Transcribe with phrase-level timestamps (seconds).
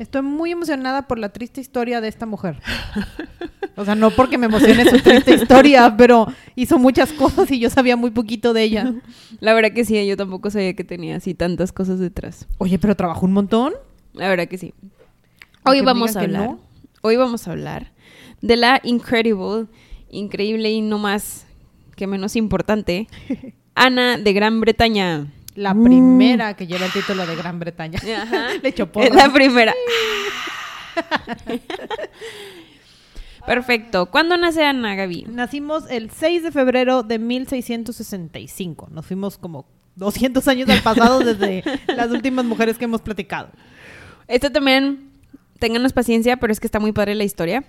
[0.00, 2.60] Estoy muy emocionada por la triste historia de esta mujer.
[3.76, 7.70] O sea, no porque me emocione su triste historia, pero hizo muchas cosas y yo
[7.70, 8.94] sabía muy poquito de ella.
[9.40, 12.48] La verdad que sí, yo tampoco sabía que tenía así tantas cosas detrás.
[12.58, 13.74] Oye, pero trabajó un montón.
[14.14, 14.74] La verdad que sí.
[15.64, 16.42] Hoy vamos a hablar.
[16.42, 16.60] no.
[17.02, 17.92] Hoy vamos a hablar
[18.40, 19.66] de la incredible,
[20.10, 21.46] increíble y no más
[21.96, 23.06] que menos importante,
[23.74, 25.26] Ana de Gran Bretaña.
[25.54, 27.98] La primera que lleva el título de Gran Bretaña.
[28.22, 28.48] Ajá.
[28.62, 29.14] Le echó Es porras.
[29.14, 29.74] la primera.
[33.46, 34.06] Perfecto.
[34.06, 35.26] ¿Cuándo nace Ana, Gaby?
[35.28, 38.88] Nacimos el 6 de febrero de 1665.
[38.90, 39.66] Nos fuimos como
[39.96, 43.50] 200 años al pasado desde las últimas mujeres que hemos platicado.
[44.28, 45.10] Esta también,
[45.58, 47.64] ténganos paciencia, pero es que está muy padre la historia.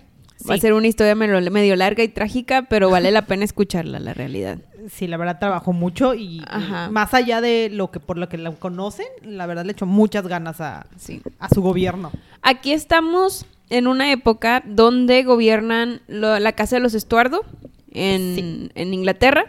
[0.48, 4.14] Va a ser una historia medio, larga y trágica, pero vale la pena escucharla, la
[4.14, 4.58] realidad.
[4.90, 6.90] Sí, la verdad trabajó mucho y, Ajá.
[6.90, 10.26] más allá de lo que por lo que la conocen, la verdad le echó muchas
[10.26, 11.22] ganas a, Sí.
[11.38, 12.10] a su gobierno.
[12.42, 17.44] Aquí estamos en una época donde gobiernan lo- la casa de los Estuardo
[17.92, 18.70] en, Sí.
[18.74, 19.44] en Inglaterra.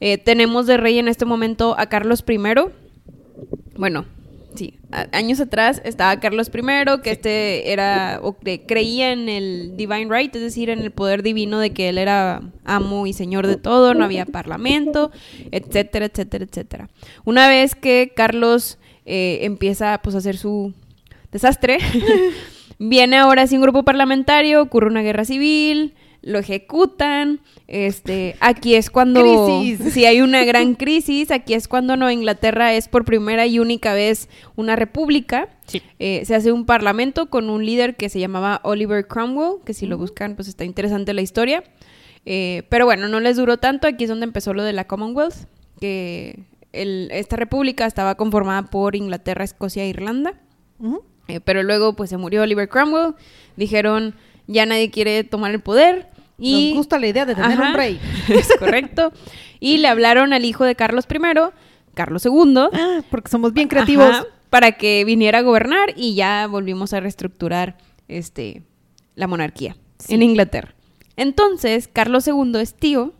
[0.00, 2.38] Eh, tenemos de rey en este momento a Carlos I.
[3.76, 4.04] Bueno,
[4.60, 4.74] sí,
[5.12, 8.36] años atrás estaba Carlos I, que este era, o
[8.66, 12.42] creía en el divine right, es decir, en el poder divino de que él era
[12.66, 15.12] amo y señor de todo, no había parlamento,
[15.50, 16.90] etcétera, etcétera, etcétera.
[17.24, 20.74] Una vez que Carlos eh, empieza pues a hacer su
[21.32, 21.78] desastre,
[22.78, 28.90] viene ahora sí un grupo parlamentario, ocurre una guerra civil, lo ejecutan, este, aquí es
[28.90, 29.80] cuando Crisis.
[29.94, 33.94] si hay una gran crisis, aquí es cuando Nueva Inglaterra es por primera y única
[33.94, 35.48] vez una república.
[35.66, 35.82] Sí.
[35.98, 39.86] Eh, se hace un parlamento con un líder que se llamaba Oliver Cromwell, que si
[39.86, 41.64] lo buscan, pues está interesante la historia.
[42.26, 43.88] Eh, pero bueno, no les duró tanto.
[43.88, 45.46] Aquí es donde empezó lo de la Commonwealth,
[45.80, 46.40] que
[46.72, 50.34] el- esta república estaba conformada por Inglaterra, Escocia e Irlanda.
[51.28, 53.14] Eh, pero luego, pues se murió Oliver Cromwell.
[53.56, 54.14] Dijeron,
[54.50, 56.08] ya nadie quiere tomar el poder.
[56.38, 58.00] Y Nos gusta la idea de tener Ajá, un rey.
[58.28, 59.12] Es correcto.
[59.60, 61.18] Y le hablaron al hijo de Carlos I,
[61.94, 64.08] Carlos II, Ah, porque somos bien creativos.
[64.08, 67.76] Ajá, para que viniera a gobernar y ya volvimos a reestructurar
[68.08, 68.62] este
[69.14, 70.14] la monarquía Sí.
[70.14, 70.74] en Inglaterra.
[71.16, 73.12] Entonces, Carlos II es tío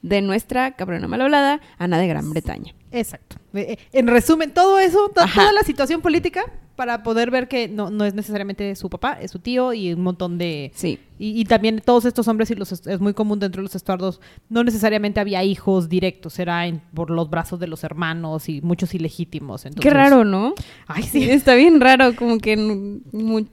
[0.00, 2.74] de nuestra cabrona mal hablada, Ana de Gran Bretaña.
[2.92, 3.36] Exacto.
[3.52, 5.42] Eh, eh, En resumen, todo eso, to- Ajá.
[5.42, 6.44] toda la situación política,
[6.76, 10.00] para poder ver que no, no es necesariamente su papá, es su tío y un
[10.02, 10.72] montón de...
[10.74, 10.98] Sí.
[11.18, 14.20] Y, y también todos estos hombres, y los, es muy común dentro de los estuardos,
[14.48, 18.94] no necesariamente había hijos directos, era en- por los brazos de los hermanos y muchos
[18.94, 19.64] ilegítimos.
[19.64, 20.54] entonces- Qué raro, ¿no?
[20.88, 22.56] Ay, Sí, está bien raro, como que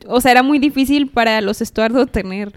[0.08, 2.52] o sea, era muy difícil para los Estuardo tener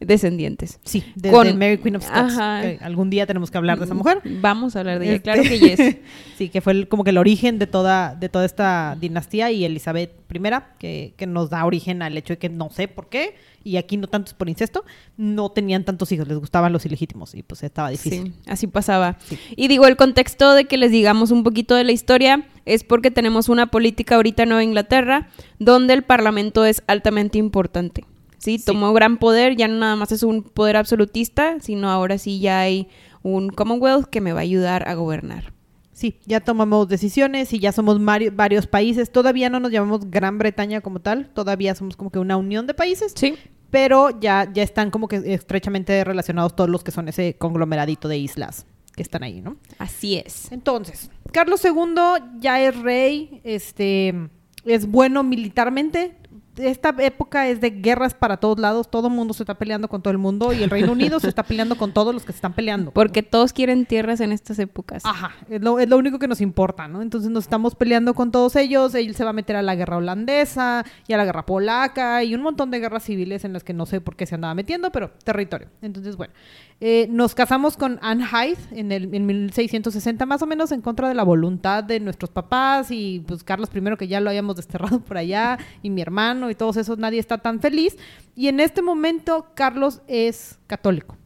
[0.00, 0.80] descendientes.
[0.82, 2.32] Sí, desde Con- Mary Queen of Scots.
[2.34, 2.60] Ajá.
[2.80, 4.20] algún día tenemos que hablar de esa mujer.
[4.40, 5.96] Vamos a hablar de ella, Este- claro que yes.
[6.38, 9.64] sí, que fue el- como que el origen de toda, de toda esta dinastía y
[9.64, 10.40] Elizabeth I,
[10.78, 13.98] que, que nos da origen al hecho de que no sé por qué, y aquí
[13.98, 14.84] no tanto es por incesto,
[15.18, 18.28] no tenían tantos hijos, les gustaban los ilegítimos y pues estaba difícil.
[18.28, 19.18] Sí, así pasaba.
[19.54, 23.10] Y digo, el contexto de que les digamos un poquito de la historia es porque
[23.10, 25.28] tenemos una política ahorita en Nueva Inglaterra
[25.58, 28.04] donde el parlamento es altamente importante.
[28.40, 28.58] ¿Sí?
[28.58, 28.64] Sí.
[28.64, 32.58] Tomó gran poder, ya no nada más es un poder absolutista, sino ahora sí ya
[32.60, 32.88] hay
[33.22, 35.52] un Commonwealth que me va a ayudar a gobernar.
[35.92, 39.12] Sí, ya tomamos decisiones y ya somos varios países.
[39.12, 42.72] Todavía no nos llamamos Gran Bretaña como tal, todavía somos como que una unión de
[42.72, 43.34] países, Sí.
[43.70, 48.16] pero ya, ya están como que estrechamente relacionados todos los que son ese conglomeradito de
[48.16, 49.58] islas que están ahí, ¿no?
[49.78, 50.50] Así es.
[50.50, 51.94] Entonces, Carlos II
[52.40, 54.14] ya es rey, este,
[54.64, 56.16] es bueno militarmente.
[56.56, 60.02] Esta época es de guerras para todos lados, todo el mundo se está peleando con
[60.02, 62.36] todo el mundo y el Reino Unido se está peleando con todos los que se
[62.36, 62.90] están peleando.
[62.94, 65.04] Porque todos quieren tierras en estas épocas.
[65.04, 67.02] Ajá, es lo, es lo único que nos importa, ¿no?
[67.02, 69.96] Entonces nos estamos peleando con todos ellos, él se va a meter a la guerra
[69.96, 73.72] holandesa y a la guerra polaca y un montón de guerras civiles en las que
[73.72, 75.68] no sé por qué se andaba metiendo, pero territorio.
[75.82, 76.34] Entonces, bueno,
[76.82, 81.08] eh, nos casamos con Anne Hyde en, el, en 1660 más o menos en contra
[81.08, 85.00] de la voluntad de nuestros papás y pues Carlos I que ya lo habíamos desterrado
[85.00, 87.98] por allá y mi hermano y todos esos, nadie está tan feliz.
[88.34, 91.19] Y en este momento Carlos es católico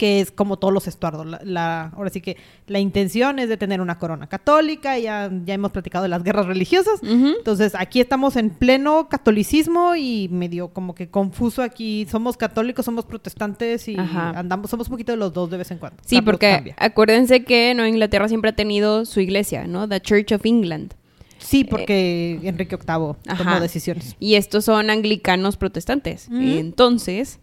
[0.00, 1.26] que es como todos los estuardos.
[1.26, 5.52] La, la- ahora sí que la intención es de tener una corona católica, ya, ya
[5.52, 7.00] hemos platicado de las guerras religiosas.
[7.02, 12.06] Entonces, aquí estamos en pleno catolicismo y medio como que confuso aquí.
[12.10, 14.30] Somos católicos, somos protestantes y Ajá.
[14.30, 16.02] andamos, somos un poquito de los dos de vez en cuando.
[16.06, 16.74] Sí, porque cambia.
[16.78, 19.86] acuérdense que Nueva Inglaterra siempre ha tenido su iglesia, ¿no?
[19.86, 20.94] The Church of England.
[21.38, 23.60] Sí, porque Enrique VIII tomó Eh, Ajá.
[23.60, 24.14] decisiones.
[24.20, 26.28] Y estos son anglicanos protestantes.
[26.28, 26.38] Ujú.
[26.40, 27.38] Entonces,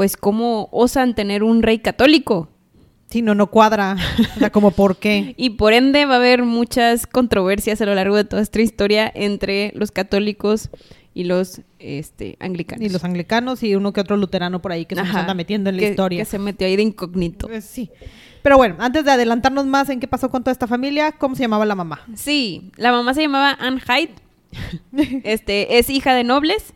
[0.00, 2.48] pues, ¿cómo osan tener un rey católico?
[3.10, 3.98] Sí, no, no cuadra.
[4.34, 5.34] O sea, como por qué.
[5.36, 9.12] Y por ende va a haber muchas controversias a lo largo de toda esta historia
[9.14, 10.70] entre los católicos
[11.12, 12.82] y los este, anglicanos.
[12.82, 15.20] Y los anglicanos y uno que otro luterano por ahí que se nos Ajá.
[15.20, 16.20] anda metiendo en la Que- historia.
[16.20, 17.48] Que se metió ahí de incógnito.
[17.48, 17.90] Pues sí.
[18.40, 21.42] Pero bueno, antes de adelantarnos más en qué pasó con toda esta familia, ¿cómo se
[21.42, 22.00] llamaba la mamá?
[22.14, 24.14] Sí, la mamá se llamaba Anne Hyde.
[25.24, 26.72] este, es hija de nobles.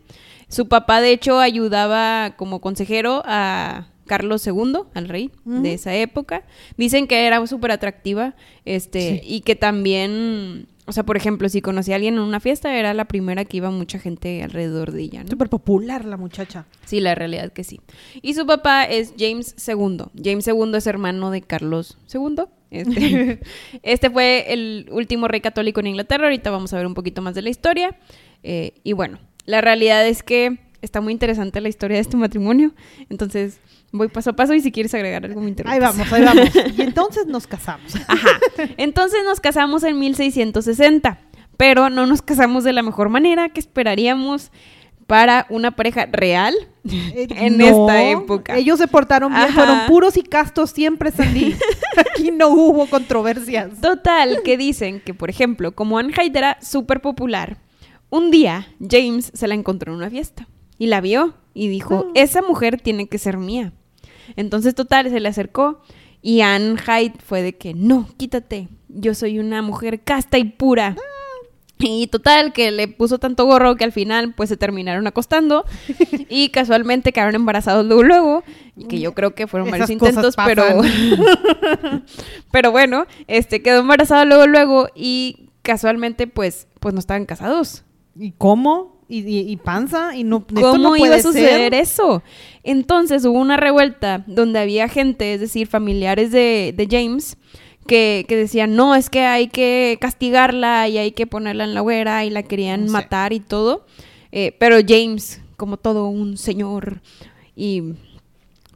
[0.55, 6.45] Su papá, de hecho, ayudaba como consejero a Carlos II, al rey de esa época.
[6.77, 8.35] Dicen que era súper atractiva,
[8.65, 9.21] este, Sí.
[9.25, 12.95] y que también, o sea, por ejemplo, si conocía a alguien en una fiesta, era
[12.95, 15.31] la primera que iba mucha gente alrededor de ella, ¿no?
[15.31, 16.67] Súper popular la muchacha.
[16.85, 17.81] Sí, la realidad que sí.
[18.23, 20.05] Y su papá es James II.
[20.23, 22.45] James II es hermano de Carlos II.
[22.71, 23.41] Este,
[23.83, 26.25] este fue el último rey católico en Inglaterra.
[26.25, 27.97] Ahorita vamos a ver un poquito más de la historia.
[28.43, 32.73] Eh, y bueno, la realidad es que está muy interesante la historia de este matrimonio.
[33.11, 33.59] Entonces,
[33.93, 35.75] voy paso a paso y si quieres agregar algo me interrumpes.
[35.75, 36.51] Ahí vamos, ahí vamos.
[36.77, 37.95] Y entonces nos casamos.
[38.09, 38.29] Ajá.
[38.77, 41.19] Entonces nos casamos en 1660,
[41.57, 44.51] pero no nos casamos de la mejor manera que esperaríamos
[45.07, 46.55] para una pareja real
[46.91, 48.57] Eh, en no, esta época.
[48.57, 49.53] Ellos se portaron bien, Ajá.
[49.55, 51.55] fueron puros y castos siempre, Sandy.
[51.97, 53.81] Aquí no hubo controversias.
[53.81, 57.59] Total, que dicen que, por ejemplo, como Anne Hyde era súper popular,
[58.15, 60.47] un día James se la encontró en una fiesta
[60.79, 62.11] y la vio y dijo, Ah.
[62.15, 63.73] esa mujer tiene que ser mía.
[64.37, 65.83] Entonces, total, se le acercó
[66.23, 70.97] y Anne Hyde fue de que, no, quítate, yo soy una mujer casta y pura.
[71.79, 75.65] Y total, que le puso tanto gorro que al final pues se terminaron acostando
[76.31, 78.45] y casualmente quedaron embarazados luego luego,
[78.77, 80.65] y que yo creo que fueron varios intentos, pero
[82.53, 87.85] pero bueno, este quedó embarazado luego luego y casualmente pues pues no estaban casados.
[88.19, 89.03] ¿Y cómo?
[89.09, 90.17] ¿Y, y- y panza?
[90.17, 91.75] ¿Y no, ¿Cómo no iba a suceder ser?
[91.75, 92.23] eso?
[92.63, 97.37] Entonces hubo una revuelta donde había gente, es decir, familiares de, de James,
[97.87, 101.83] que, que decían, no, es que hay que castigarla y hay que ponerla en la
[101.83, 102.93] hoguera y la querían Sí.
[102.93, 103.85] matar y todo.
[104.33, 107.03] Eh, pero James, como todo un señor
[107.55, 107.83] y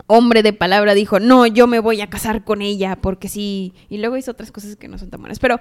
[0.07, 3.73] hombre de palabra, dijo, no, yo me voy a casar con ella porque sí.
[3.89, 5.39] Y luego hizo otras cosas que no son tan buenas.
[5.39, 5.59] Pero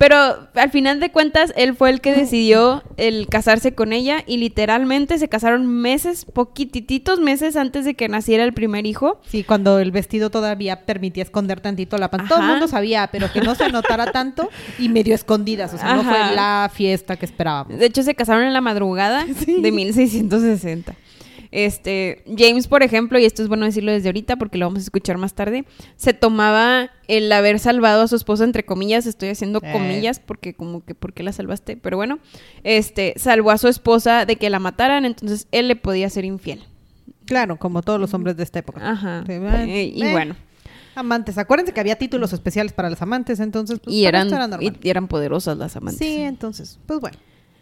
[0.00, 4.38] pero al final de cuentas, él fue el que decidió el casarse con ella y
[4.38, 9.20] literalmente se casaron meses, poquititos meses antes de que naciera el primer hijo.
[9.28, 12.28] Sí, cuando el vestido todavía permitía esconder tantito la panza.
[12.28, 14.48] Todo el mundo sabía, pero que no se notara tanto
[14.78, 15.74] y medio escondidas.
[15.74, 17.78] O sea, no fue la fiesta que esperábamos.
[17.78, 19.60] De hecho, se casaron en la madrugada Sí.
[19.60, 20.94] de 1660.
[21.52, 24.82] Este, James, por ejemplo, y esto es bueno decirlo desde ahorita porque lo vamos a
[24.82, 25.64] escuchar más tarde,
[25.96, 29.72] se tomaba el haber salvado a su esposa, entre comillas, estoy haciendo Eh.
[29.72, 31.76] comillas porque como que, ¿por qué la salvaste?
[31.76, 32.18] Pero bueno,
[32.62, 36.62] este, salvó a su esposa de que la mataran, entonces él le podía ser infiel.
[37.26, 38.88] Claro, como todos los hombres de esta época.
[38.88, 39.24] Ajá.
[39.26, 40.36] Sí, Eh, y eh, bueno,
[40.96, 41.38] Amantes.
[41.38, 43.78] Acuérdense que había títulos especiales para las amantes, entonces.
[43.82, 45.98] pues, y eran, era y eran poderosas las amantes.
[45.98, 47.16] Sí, entonces, pues bueno,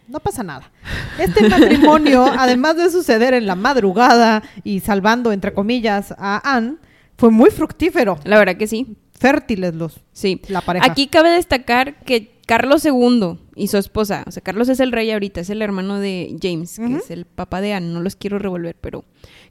[0.09, 0.71] no pasa nada.
[1.17, 6.75] Este matrimonio, además de suceder en la madrugada y salvando, entre comillas, a Anne,
[7.17, 8.19] fue muy fructífero.
[8.23, 8.95] La verdad que sí.
[9.19, 10.41] Fértiles los, Sí.
[10.47, 10.85] la pareja.
[10.85, 15.11] Aquí cabe destacar que Carlos II y su esposa, o sea, Carlos es el rey
[15.11, 18.39] ahorita, es el hermano de James, que es el papá de Anne, no los quiero
[18.39, 19.03] revolver, pero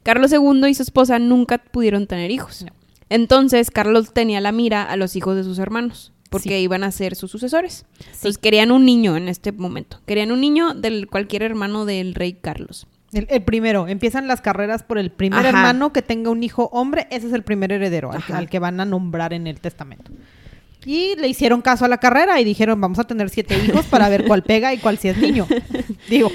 [0.03, 2.63] Carlos II y su esposa nunca pudieron tener hijos.
[2.65, 2.73] No.
[3.11, 6.55] Entonces, Carlos tenía la mira a los hijos de sus hermanos, porque Sí.
[6.57, 7.87] iban a ser sus sucesores.
[8.01, 10.01] Entonces, querían un niño en este momento.
[10.07, 12.87] Querían un niño del cualquier hermano del rey Carlos.
[13.13, 15.49] El, el primero, empiezan las carreras por el primer Ajá.
[15.49, 18.85] hermano que tenga un hijo hombre, ese es el primer heredero al, que van a
[18.85, 20.11] nombrar en el testamento.
[20.85, 24.09] Y le hicieron caso a la carrera y dijeron, vamos a tener siete hijos para
[24.11, 25.47] ver cuál pega y cuál sí es niño.
[26.11, 26.31] Digo,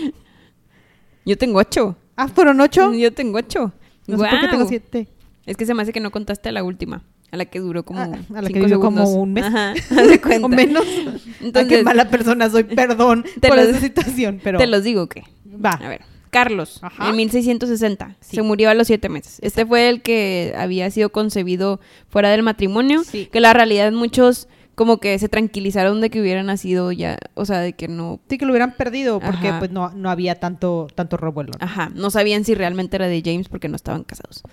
[1.26, 1.96] Yo tengo ocho.
[2.16, 2.94] ah, fueron ocho.
[2.94, 3.72] Yo tengo ocho.
[4.08, 5.08] No sé por qué tengo siete.
[5.46, 8.00] Es que se me hace que no contaste la última, a la que duró como
[8.00, 9.44] Ah, a la que vivió como un mes.
[9.46, 9.74] Ajá,
[10.22, 10.46] cuenta.
[10.46, 10.84] o menos.
[10.88, 14.84] Ay, Entonces, qué mala persona soy, perdón Te por lo- esa situación, pero te los
[14.84, 15.24] digo que.
[15.64, 15.72] va.
[15.72, 17.10] A ver, Carlos, Ajá.
[17.10, 18.36] en 1660, Sí.
[18.38, 19.40] se murió a los siete meses.
[19.42, 23.28] Este fue el que había sido concebido fuera del matrimonio, Sí.
[23.32, 27.60] que la realidad muchos como que se tranquilizaron de que hubiera nacido ya, o sea,
[27.60, 29.60] de que no, Sí, que lo hubieran perdido porque Ajá.
[29.60, 31.52] pues no, no había tanto, tanto revuelo.
[31.60, 31.66] ¿no?
[31.66, 34.44] ajá, no sabían si realmente era de James porque no estaban casados.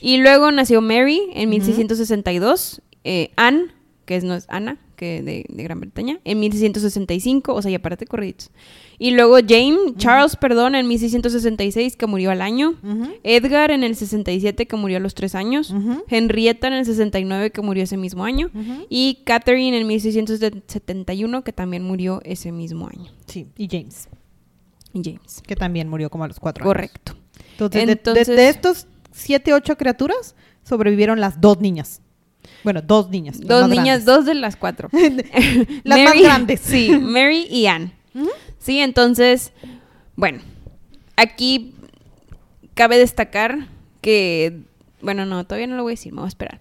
[0.00, 3.66] Y luego nació Mary en 1662, eh, Anne,
[4.08, 7.78] que es, no es Ana, que de, de Gran Bretaña, en 1665, o sea, ya
[7.82, 8.50] párate corridos.
[8.98, 12.74] Y luego James, Charles, perdón, en 1666, que murió al año.
[13.22, 15.74] Edgar en el 67, que murió a los tres años.
[16.08, 18.50] Henrietta en el 69, que murió ese mismo año.
[18.88, 23.12] Y Catherine en 1671, que también murió ese mismo año.
[23.26, 24.08] Sí, y James,
[24.94, 25.42] Y James.
[25.46, 26.74] que también murió como a los cuatro años.
[26.74, 27.12] Correcto.
[27.52, 30.34] Entonces, de- de, Entonces- de estos siete, ocho criaturas,
[30.64, 32.00] sobrevivieron las dos niñas.
[32.64, 33.40] Bueno, dos niñas.
[33.40, 34.04] Dos niñas, grandes.
[34.04, 34.88] dos de las cuatro.
[35.84, 36.60] Las más grandes.
[36.60, 37.92] Sí, Mary y Anne.
[38.58, 39.52] Sí, entonces,
[40.16, 40.40] bueno,
[41.16, 41.74] aquí
[42.74, 43.68] cabe destacar
[44.00, 44.60] que,
[45.00, 46.58] bueno, no, todavía no lo voy a decir, me voy a esperar.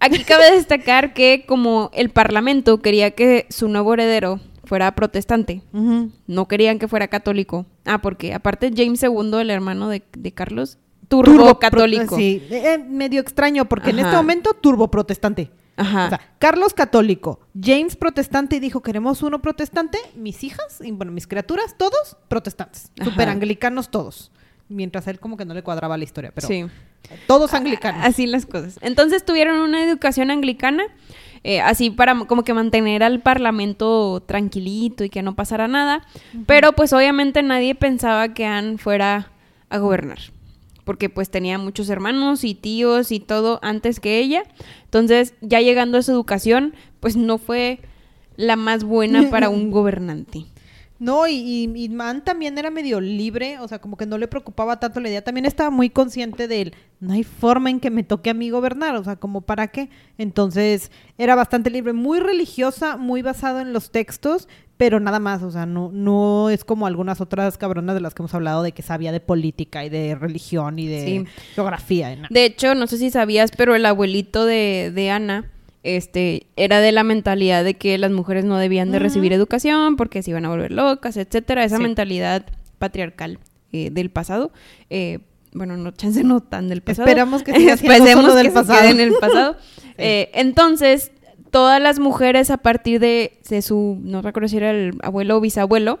[0.00, 6.48] Aquí cabe destacar que como el Parlamento quería que su nuevo heredero fuera protestante, no
[6.48, 7.64] querían que fuera católico.
[7.84, 12.16] Ah, porque aparte James II, el hermano de, de Carlos, turbo católico.
[12.16, 15.50] Sí, eh, medio extraño porque en este momento turbo protestante.
[15.76, 16.06] Ajá.
[16.06, 21.12] O sea, Carlos católico, James protestante y dijo, queremos uno protestante, mis hijas, y bueno,
[21.12, 24.32] mis criaturas, todos protestantes, super anglicanos todos.
[24.68, 26.66] Mientras él como que no le cuadraba la historia, pero sí.
[27.26, 28.04] todos anglicanos.
[28.04, 28.78] Así las cosas.
[28.82, 30.82] Entonces tuvieron una educación anglicana,
[31.44, 36.02] eh, así para como que mantener al parlamento tranquilito y que no pasara nada.
[36.46, 39.30] Pero pues obviamente nadie pensaba que Anne fuera
[39.70, 40.18] a gobernar.
[40.88, 44.44] Porque pues tenía muchos hermanos y tíos y todo antes que ella.
[44.84, 47.80] Entonces ya llegando a su educación, pues no fue
[48.36, 50.46] la más buena para un gobernante.
[51.00, 54.26] No, y, y, y Man también era medio libre, o sea, como que no le
[54.26, 55.22] preocupaba tanto la idea.
[55.22, 56.74] También estaba muy consciente de él.
[57.00, 59.90] No hay forma en que me toque a mí gobernar, o sea, como para qué.
[60.18, 65.50] Entonces, era bastante libre, muy religiosa, muy basado en los textos, pero nada más, o
[65.52, 68.82] sea, no, no es como algunas otras cabronas de las que hemos hablado de que
[68.82, 71.24] sabía de política y de religión y de Sí.
[71.54, 72.12] geografía.
[72.12, 72.22] y.
[72.30, 75.50] De hecho, no sé si sabías, pero el abuelito de, de Ana
[75.82, 80.22] este, era de la mentalidad de que las mujeres no debían de recibir educación porque
[80.22, 81.64] se iban a volver locas, etcétera.
[81.64, 81.82] Esa Sí.
[81.82, 82.44] mentalidad
[82.78, 83.38] patriarcal
[83.72, 84.52] eh, del pasado.
[84.90, 85.18] eh,
[85.52, 87.08] bueno, no, chance no tan del pasado.
[87.08, 88.80] Esperamos que siga Esperemos del que se pasado.
[88.80, 89.56] quede en el pasado.
[90.00, 91.10] Eh, entonces,
[91.50, 95.40] todas las mujeres a partir de, de su, no recuerdo si era el abuelo o
[95.40, 95.98] bisabuelo,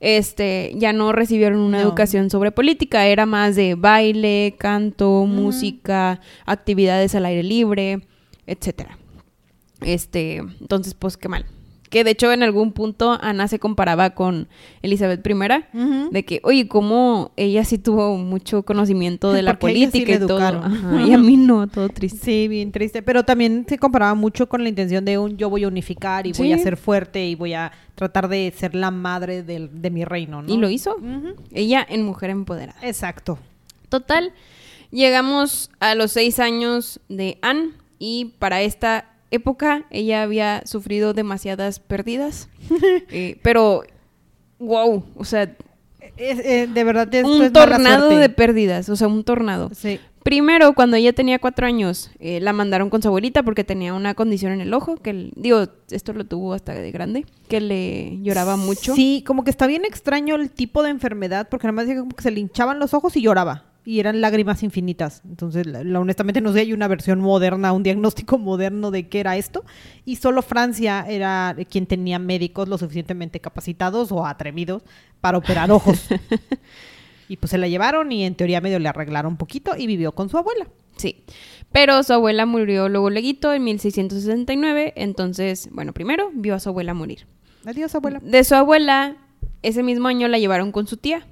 [0.00, 1.82] este, ya no recibieron una No.
[1.88, 8.00] educación sobre política, era más de baile, canto, música, actividades al aire libre,
[8.48, 8.98] etcétera.
[9.80, 11.44] Este, entonces, pues qué mal.
[11.88, 14.46] Que de hecho en algún punto Ana se comparaba con
[14.82, 15.32] Elizabeth I,
[16.10, 20.18] de que, oye, cómo ella sí tuvo mucho conocimiento de la Porque sí política y
[20.26, 20.38] todo.
[20.38, 22.18] Ajá, y a mí no, todo triste.
[22.22, 23.00] Sí, bien triste.
[23.00, 26.32] Pero también se comparaba mucho con la intención de un yo voy a unificar y
[26.32, 30.04] voy a ser fuerte y voy a tratar de ser la madre del- de mi
[30.04, 30.52] reino, ¿no?
[30.52, 30.94] Y lo hizo.
[31.54, 32.78] Ella en Mujer Empoderada.
[32.86, 33.38] Exacto.
[33.88, 34.34] Total,
[34.90, 41.80] llegamos a los seis años de Anne y para esta época ella había sufrido demasiadas
[41.80, 42.48] pérdidas.
[43.10, 43.82] Eh, pero,
[44.58, 45.54] wow, o sea,
[46.16, 49.70] Es- eh, de verdad, esto un es mala tornado de pérdidas, o sea, un tornado.
[49.74, 50.00] Sí.
[50.24, 54.14] Primero, cuando ella tenía cuatro años, eh, la mandaron con su abuelita porque tenía una
[54.14, 58.18] condición en el ojo, que, el- digo, esto lo tuvo hasta de grande, que le
[58.22, 58.94] lloraba mucho.
[58.94, 62.14] Sí, como que está bien extraño el tipo de enfermedad, porque nada más decía como
[62.14, 63.64] que se le hinchaban los ojos y lloraba.
[63.88, 65.22] Y eran lágrimas infinitas.
[65.24, 69.20] Entonces, la, la- honestamente, no sé, hay una versión moderna, un diagnóstico moderno de qué
[69.20, 69.64] era esto.
[70.04, 74.82] Y solo Francia era quien tenía médicos lo suficientemente capacitados o atrevidos
[75.22, 76.06] para operar ojos.
[77.30, 80.12] y pues se la llevaron y en teoría medio le arreglaron un poquito y vivió
[80.12, 80.68] con su abuela.
[80.98, 81.24] Sí.
[81.72, 86.92] Pero su abuela murió luego leguito en 1669, entonces, bueno, primero vio a su abuela
[86.92, 87.26] morir.
[87.64, 88.20] Adiós, abuela.
[88.22, 89.16] De su abuela,
[89.62, 91.26] ese mismo año la llevaron con su tía.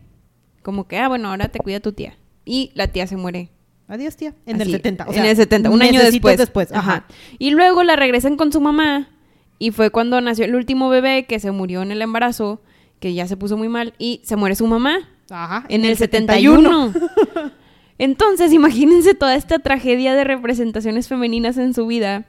[0.63, 2.17] Como que, ah, bueno, ahora te cuida tu tía.
[2.47, 3.51] Y la tía se muere.
[3.89, 4.35] Adiós, tía.
[4.47, 5.05] En el así, 70.
[5.05, 6.39] o en el 70, un año después.
[6.39, 6.73] después.
[6.73, 7.07] Ajá.
[7.39, 9.11] Y luego la regresan con su mamá.
[9.59, 12.63] Y fue cuando nació el último bebé que se murió en el embarazo,
[13.01, 13.95] que ya se puso muy mal.
[13.99, 15.67] Y se muere su mamá Ajá.
[15.69, 16.93] en el 71.
[17.99, 22.27] Entonces, imagínense toda esta tragedia de representaciones femeninas en su vida,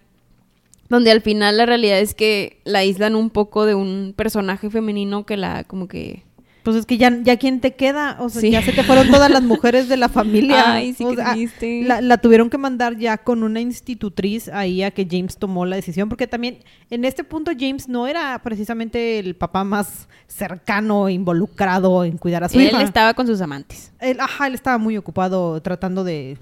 [0.89, 5.25] donde al final la realidad es que la aíslan un poco de un personaje femenino
[5.25, 6.23] que la como que
[6.67, 8.51] Pues es que ya, ya quién te queda, o sea, Sí.
[8.51, 10.63] ya se te fueron todas las mujeres de la familia.
[10.73, 11.83] Ay, sí, O sea, triste.
[11.85, 15.77] La, la tuvieron que mandar ya con una institutriz ahí a que James tomó la
[15.77, 16.57] decisión, porque también
[16.89, 22.49] en este punto James no era precisamente el papá más cercano, involucrado en cuidar a
[22.49, 22.81] su él hija.
[22.81, 23.93] estaba con sus amantes.
[24.01, 26.37] Él, ajá, él estaba muy ocupado tratando de.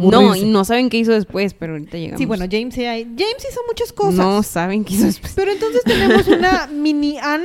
[0.00, 2.18] No, y no saben qué hizo después, pero ahorita llegamos.
[2.18, 4.14] Sí, bueno, James, James hizo muchas cosas.
[4.14, 5.34] No saben qué hizo después.
[5.36, 7.44] Pero entonces tenemos una mini Anne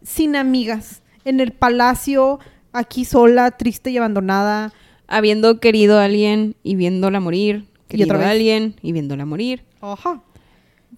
[0.00, 2.38] sin amigas en el palacio,
[2.72, 4.72] aquí sola, triste y abandonada.
[5.06, 7.66] Habiendo querido a alguien y viéndola morir.
[7.88, 9.64] Querido otra a alguien y viéndola morir.
[9.80, 10.22] Ajá.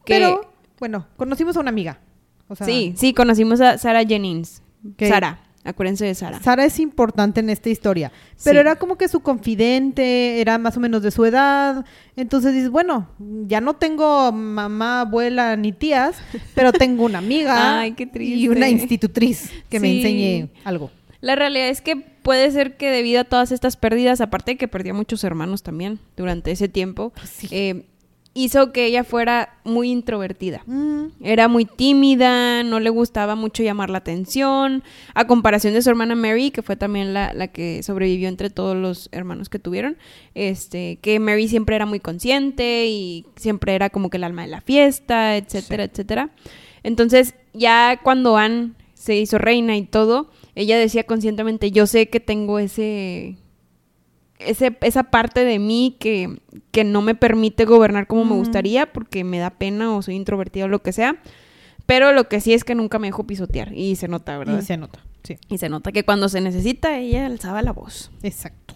[0.05, 2.01] Que- Pero, bueno, conocimos a una amiga.
[2.49, 4.63] O sea, sí, sí, conocimos a Sarah Jennings.
[4.97, 6.41] Que- Sara, acuérdense de Sara.
[6.43, 8.11] Sara es importante en esta historia.
[8.45, 8.61] Pero Sí.
[8.61, 11.85] era como que su confidente, era más o menos de su edad.
[12.17, 13.09] Entonces dices, bueno,
[13.47, 16.17] ya no tengo mamá, abuela ni tías,
[16.55, 18.37] pero tengo una amiga Ay, qué triste.
[18.37, 20.91] y una institutriz que me enseñe algo.
[21.21, 24.69] La realidad es que puede ser que debido a todas estas pérdidas, aparte de que
[24.69, 27.49] perdió a muchos hermanos también durante ese tiempo, Pues sí.
[27.51, 27.85] eh,
[28.33, 30.63] hizo que ella fuera muy introvertida.
[30.67, 34.83] Mm, Era muy tímida, no le gustaba mucho llamar la atención,
[35.15, 38.77] a comparación de su hermana Mary, que fue también la, la que sobrevivió entre todos
[38.77, 39.97] los hermanos que tuvieron,
[40.35, 44.49] este, que Mary siempre era muy consciente y siempre era como que el alma de
[44.49, 46.31] la fiesta, etcétera, etcétera.
[46.83, 52.21] Entonces, ya cuando Anne se hizo reina y todo, ella decía conscientemente, yo sé que
[52.21, 53.37] tengo ese...
[54.41, 56.41] Ese, esa parte de mí que,
[56.73, 60.65] que no me permite gobernar como me gustaría porque me da pena o soy introvertida
[60.65, 61.17] o lo que sea.
[61.87, 63.73] Pero lo que sí es que nunca me dejó pisotear.
[63.75, 64.61] Y se nota, ¿verdad?
[64.61, 65.39] y se nota, sí.
[65.49, 68.11] Y se nota que cuando se necesita, ella alzaba la voz.
[68.23, 68.75] Exacto.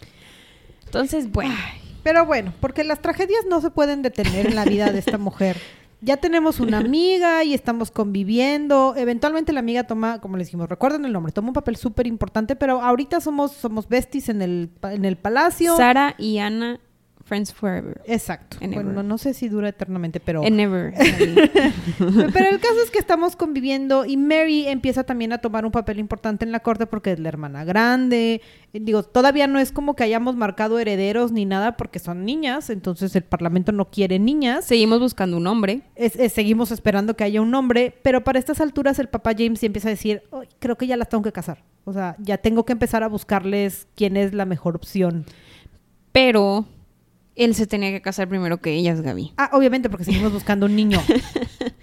[0.85, 1.54] Entonces, bueno.
[2.02, 5.56] Pero bueno, porque las tragedias no se pueden detener en la vida de esta mujer.
[6.04, 8.94] Ya tenemos una amiga y estamos conviviendo.
[8.96, 12.56] Eventualmente la amiga toma, como les dijimos, recuerden el nombre, toma un papel súper importante,
[12.56, 15.76] pero ahorita somos, somos besties en el, en el palacio.
[15.76, 16.78] Sara y Ana,
[17.25, 18.02] Friends Forever.
[18.07, 18.59] Exacto.
[18.61, 20.43] Bueno, no sé si dura eternamente, pero...
[20.45, 20.93] And never.
[22.33, 25.99] Pero el caso es que estamos conviviendo y Mary empieza también a tomar un papel
[25.99, 28.43] importante en la corte porque es la hermana grande.
[28.75, 32.69] Eh, Digo, todavía no es como que hayamos marcado herederos ni nada porque son niñas,
[32.69, 34.66] entonces el parlamento no quiere niñas.
[34.66, 35.81] Seguimos buscando un hombre.
[35.97, 39.62] Es- es- seguimos esperando que haya un hombre, pero para estas alturas el papá James
[39.62, 41.64] empieza a decir, "Ay, creo que ya las tengo que casar.
[41.85, 45.25] O sea, ya tengo que empezar a buscarles quién es la mejor opción.
[46.12, 46.66] Pero
[47.37, 49.33] él se tenía que casar primero que ellas, Gaby.
[49.37, 51.00] Ah, obviamente, porque seguimos buscando un niño.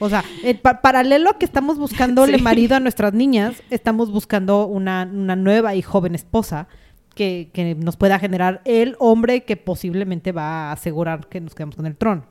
[0.04, 2.44] O sea, eh, pa- paralelo a que estamos buscándole Sí.
[2.44, 6.68] marido a nuestras niñas, estamos buscando una, una nueva y joven esposa
[7.14, 11.76] que, que nos pueda generar el hombre que posiblemente va a asegurar que nos quedemos
[11.76, 12.26] con el trono.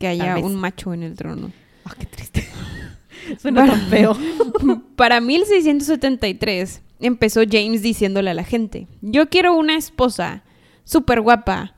[0.00, 1.52] Que haya un macho en el trono.
[1.84, 2.44] Ah, qué triste.
[3.38, 4.16] Suena tan feo.
[4.96, 10.42] Para 1673 empezó James diciéndole a la gente, yo quiero una esposa
[10.82, 11.75] súper guapa,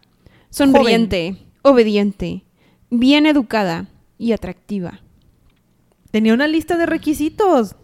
[0.50, 2.44] sonriente, obediente,
[2.90, 3.86] bien educada
[4.18, 5.00] y atractiva.
[6.10, 7.76] Tenía una lista de requisitos.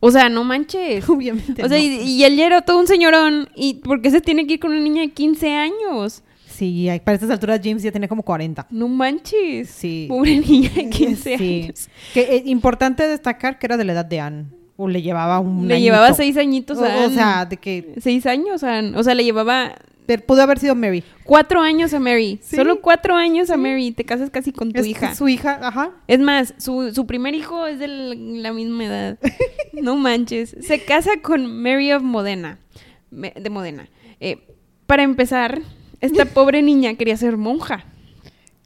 [0.00, 1.08] O sea, no manches.
[1.08, 1.64] Obviamente.
[1.64, 1.84] O sea, no.
[1.84, 3.48] y, y él ya era todo un señorón.
[3.54, 6.22] ¿Y por qué se tiene que ir con una niña de 15 años?
[6.46, 8.66] Sí, para estas alturas James ya tenía como 40.
[8.70, 9.70] No manches.
[9.70, 10.06] Sí.
[10.08, 11.62] Pobre niña de 15 Sí.
[11.62, 11.88] años.
[12.14, 14.46] Que eh, importante destacar que era de la edad de Anne.
[14.76, 15.84] O le llevaba un Le añito.
[15.86, 17.14] llevaba seis añitos O, a o Anne.
[17.14, 18.96] sea, de que Seis años a Anne.
[18.96, 19.74] O sea, le llevaba
[20.16, 21.04] pudo haber sido Mary.
[21.24, 22.38] cuatro años a Mary.
[22.42, 22.56] Sí.
[22.56, 23.90] Solo cuatro años a Mary.
[23.92, 25.14] Te casas casi con tu Es hija.
[25.14, 25.90] Su hija, ajá.
[26.06, 29.18] Es más, su, su primer hijo es de la misma edad.
[29.74, 30.56] No manches.
[30.62, 32.58] Se casa con Mary of Modena.
[33.10, 33.88] De Modena.
[34.18, 34.38] Eh,
[34.86, 35.60] para empezar,
[36.00, 37.84] esta pobre niña quería ser monja.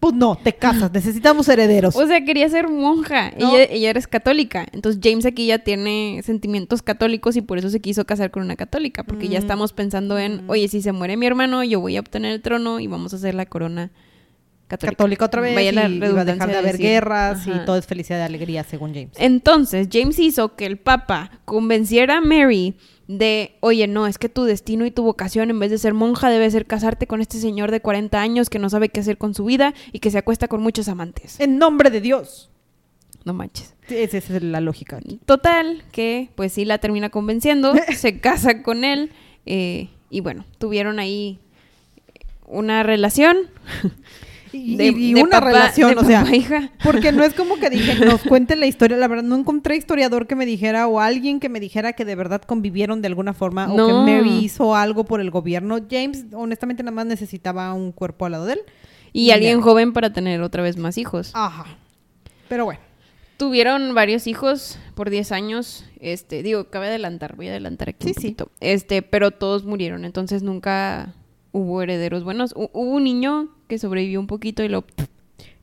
[0.03, 1.95] Pues no, te casas, necesitamos herederos.
[1.95, 3.31] O sea, quería ser monja.
[3.39, 3.55] No.
[3.55, 4.67] Ella, ella era católica.
[4.73, 8.57] Entonces James aquí ya tiene sentimientos católicos y por eso se quiso casar con una
[8.57, 9.05] católica.
[9.05, 9.43] Porque ya Mm.
[9.43, 12.81] estamos pensando en, oye, si se muere mi hermano, yo voy a obtener el trono
[12.81, 13.93] y vamos a hacer la corona
[14.67, 14.97] católica.
[14.97, 16.87] Católica otra vez, Vaya la y iba a dejar de de haber decir.
[16.87, 17.63] guerras Ajá.
[17.63, 19.13] y todo es felicidad y alegría, según James.
[19.19, 22.75] Entonces, James hizo que el Papa convenciera a Mary
[23.19, 26.31] de, oye, no, es que tu destino y tu vocación en vez de ser monja
[26.31, 29.35] debe ser casarte con este señor de 40 años que no sabe qué hacer con
[29.35, 31.41] su vida y que se acuesta con muchos amantes.
[31.41, 32.51] En nombre de Dios.
[33.25, 33.75] No manches.
[33.89, 35.21] Esa esa es la lógica aquí.
[35.27, 39.13] Total, que pues sí la termina convenciendo, se casa con él
[39.47, 41.39] eh, y bueno, tuvieron ahí
[42.47, 43.37] una relación.
[44.53, 46.71] Y, de- y- y de una papá- relación, de o sea, papá, hija.
[46.85, 50.27] porque no es como que dije, nos cuente la historia, la verdad, no encontré historiador
[50.27, 53.73] que me dijera o alguien que me dijera que de verdad convivieron de alguna forma
[53.73, 55.79] o que Mary hizo algo por el gobierno.
[55.91, 58.61] James, honestamente, nada más necesitaba un cuerpo al lado de él.
[59.15, 61.31] Y alguien joven para tener otra vez más hijos.
[61.35, 61.67] Ajá.
[62.49, 62.81] Pero bueno.
[63.39, 65.85] Tuvieron varios hijos por 10 años.
[66.01, 68.37] Este, digo, cabe adelantar, voy a adelantar aquí Sí, un sí.
[68.61, 71.15] Este, pero todos murieron, entonces nunca
[71.53, 72.55] hubo herederos buenos.
[72.55, 74.85] Hu- hubo un niño que sobrevivió un poquito y lo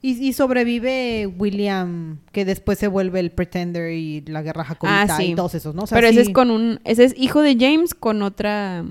[0.02, 5.18] Y, y sobrevive William, que después se vuelve el Pretender y la guerra jacobita Ah,
[5.18, 5.32] sí.
[5.32, 5.84] y todos esos, ¿no?
[5.84, 8.86] O sea, Pero ese es con un ese es hijo de James con otra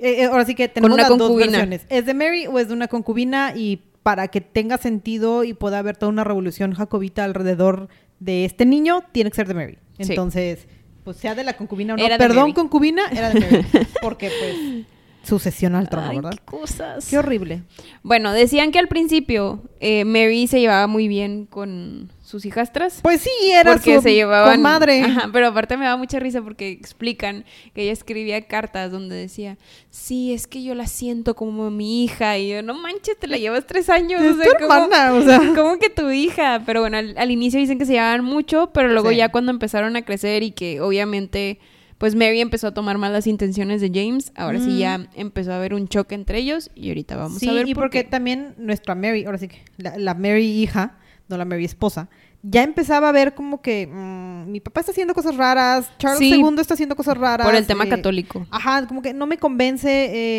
[0.00, 1.50] Eh, eh, ahora sí que tenemos una las dos concubina.
[1.58, 1.86] versiones.
[1.88, 3.52] ¿Es de Mary o es de una concubina?
[3.54, 8.64] Y para que tenga sentido y pueda haber toda una revolución jacobita alrededor de este
[8.66, 9.78] niño, tiene que ser de Mary.
[10.00, 10.10] Sí.
[10.10, 10.66] Entonces,
[11.04, 12.02] pues sea de la concubina o no.
[12.04, 13.66] Era Perdón, concubina, era de Mary.
[14.02, 14.86] Porque pues
[15.22, 16.30] sucesión al trono, Ay, ¿verdad?
[16.32, 17.06] qué cosas.
[17.08, 17.62] Qué horrible.
[18.02, 23.00] Bueno, decían que al principio eh, Mary se llevaba muy bien con sus hijastras.
[23.02, 25.02] Pues sí, era porque su se llevaban comadre.
[25.02, 29.58] Ajá, pero aparte me da mucha risa porque explican que ella escribía cartas donde decía,
[29.90, 32.38] sí, es que yo la siento como mi hija.
[32.38, 34.22] Y yo, no manches, te la llevas tres años.
[34.22, 35.38] Es o sea, tu ¿cómo- hermana, o sea.
[35.54, 36.62] ¿Cómo que tu hija?
[36.64, 39.16] Pero bueno, al, al inicio dicen que se llevaban mucho, pero luego Sí.
[39.16, 41.58] ya cuando empezaron a crecer y que obviamente,
[42.00, 44.78] pues Mary empezó a tomar más las intenciones de James, ahora sí Mm.
[44.78, 47.74] ya empezó a haber un choque entre ellos y ahorita vamos sí, a ver y
[47.74, 48.10] por porque qué.
[48.10, 50.96] también nuestra Mary, ahora sí que la, la Mary hija,
[51.28, 52.08] no la Mary esposa,
[52.42, 56.32] ya empezaba a ver como que mm, mi papá está haciendo cosas raras, Charles Sí.
[56.34, 57.46] II está haciendo cosas raras.
[57.46, 58.46] Por el tema eh, católico.
[58.50, 59.88] Ajá, como que no me convence.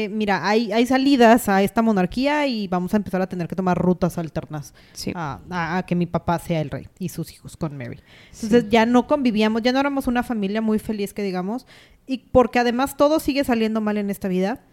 [0.06, 3.56] eh, mira, hay, hay salidas a esta monarquía y vamos a empezar a tener que
[3.56, 5.12] tomar rutas alternas Sí.
[5.16, 8.00] a, a- a que mi papá sea el rey y sus hijos con Mary.
[8.34, 11.68] Entonces ya no convivíamos, ya no éramos una familia muy feliz, que digamos,
[12.08, 14.64] y porque además todo sigue saliendo mal en esta vida.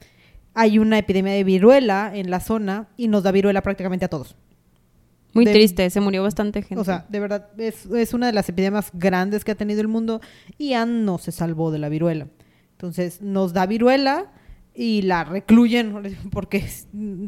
[0.54, 4.34] Hay una epidemia de viruela en la zona y nos da viruela prácticamente a todos.
[5.34, 6.80] Muy de- triste, se murió bastante gente.
[6.80, 9.88] O sea, de verdad, es, es una de las epidemias grandes que ha tenido el
[9.88, 10.20] mundo
[10.56, 12.28] y Anne no se salvó de la viruela.
[12.72, 14.32] Entonces, nos da viruela
[14.74, 15.92] y la recluyen
[16.30, 16.64] porque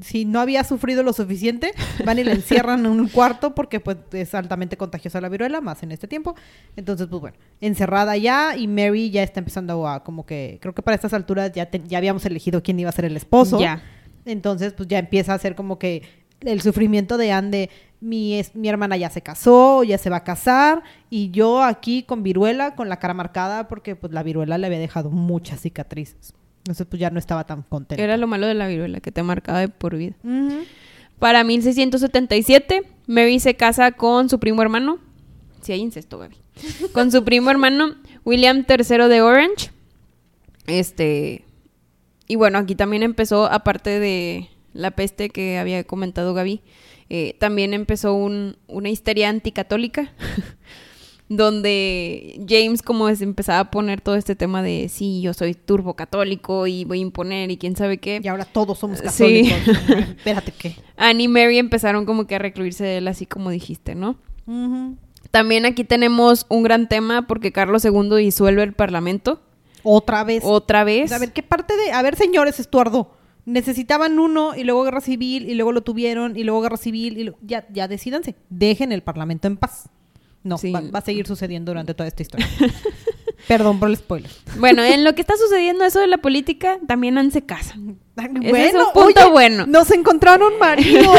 [0.03, 1.73] si no había sufrido lo suficiente,
[2.07, 5.83] van y la encierran en un cuarto porque pues es altamente contagiosa la viruela, más
[5.83, 6.35] en este tiempo.
[6.77, 10.83] Entonces, pues bueno, encerrada ya y Mary ya está empezando a como que, creo que
[10.83, 13.59] para estas alturas ya, te- ya habíamos elegido quién iba a ser el esposo.
[13.61, 13.83] Ya.
[14.25, 16.03] Entonces, pues ya empieza a ser como que
[16.43, 20.19] el sufrimiento de Anne de mi, es- mi hermana ya se casó, ya se va
[20.19, 24.59] a casar, y yo aquí con viruela, con la cara marcada, porque pues la viruela
[24.59, 26.35] le había dejado muchas cicatrices.
[26.59, 28.03] Entonces, pues ya no estaba tan contenta.
[28.03, 30.15] Era lo malo de la viruela, que te marcaba de por vida.
[31.19, 34.99] Para 1677, Mary se casa con su primo hermano.
[35.63, 36.37] Si hay incesto, Gaby.
[36.93, 39.71] Con su primo hermano, William III de Orange.
[40.67, 41.45] Este.
[42.27, 46.61] Y bueno, aquí también empezó, aparte de la peste que había comentado Gaby,
[47.11, 50.13] eh, también empezó un- una histeria anticatólica.
[51.29, 56.67] donde James como empezaba a poner todo este tema de sí, yo soy turbo católico
[56.67, 58.21] y voy a imponer y quién sabe qué.
[58.23, 59.49] Y ahora todos somos Sí.
[59.49, 59.59] católicos.
[60.17, 60.75] Espérate, ¿qué?
[60.97, 64.17] Anne y Mary empezaron como que a recluirse de él, así como dijiste, ¿no?
[65.31, 69.41] También aquí tenemos un gran tema porque Carlos II disuelve el Parlamento
[69.85, 70.43] Otra vez.
[70.45, 71.13] otra vez.
[71.13, 71.93] A ver, ¿qué parte de...?
[71.93, 73.13] A ver, señores, Estuardo.
[73.51, 77.25] Necesitaban uno y luego guerra civil y luego lo tuvieron y luego guerra civil y
[77.25, 78.35] lo- ya, ya decídanse.
[78.49, 79.89] Dejen el parlamento en paz.
[80.43, 80.73] No, Sí.
[80.73, 82.47] va, va a seguir sucediendo durante toda esta historia.
[83.49, 84.31] Perdón por el spoiler.
[84.59, 87.75] Bueno, en lo que está sucediendo eso de la política, también Anne se casa.
[88.43, 89.67] Ese es un punto oye, bueno.
[89.67, 91.11] Nos encontraron marido.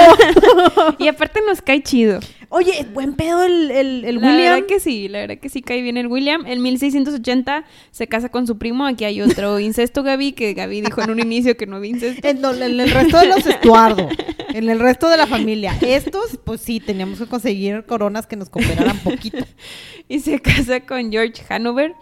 [1.00, 2.20] Y aparte nos cae chido.
[2.52, 4.54] Oye, buen pedo el, el, el la William.
[4.54, 6.46] verdad que sí, la verdad que sí cae bien el William.
[6.46, 8.86] En 1680 se casa con su primo.
[8.86, 12.28] Aquí hay otro incesto, Gaby, que Gaby dijo en un inicio que no había incesto.
[12.28, 14.08] En, en el resto de los Estuardo,
[14.54, 15.76] en el resto de la familia.
[15.82, 19.46] Estos, pues sí, teníamos que conseguir coronas que nos cooperaran poquito.
[20.08, 21.96] y se casa con George Hanover.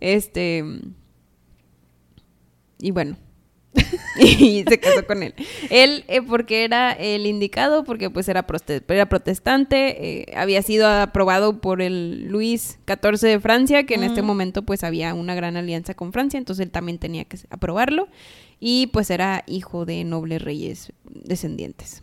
[0.00, 0.62] Este.
[2.78, 3.16] Y bueno.
[4.38, 5.34] y se casó con él.
[5.70, 8.46] Él, eh, porque era el indicado, porque pues era,
[8.88, 14.22] era protestante, eh, había sido aprobado por el Luis XIV de Francia, que en este
[14.22, 18.08] momento pues había una gran alianza con Francia, entonces él también tenía que aprobarlo.
[18.58, 22.02] Y pues era hijo de nobles reyes descendientes.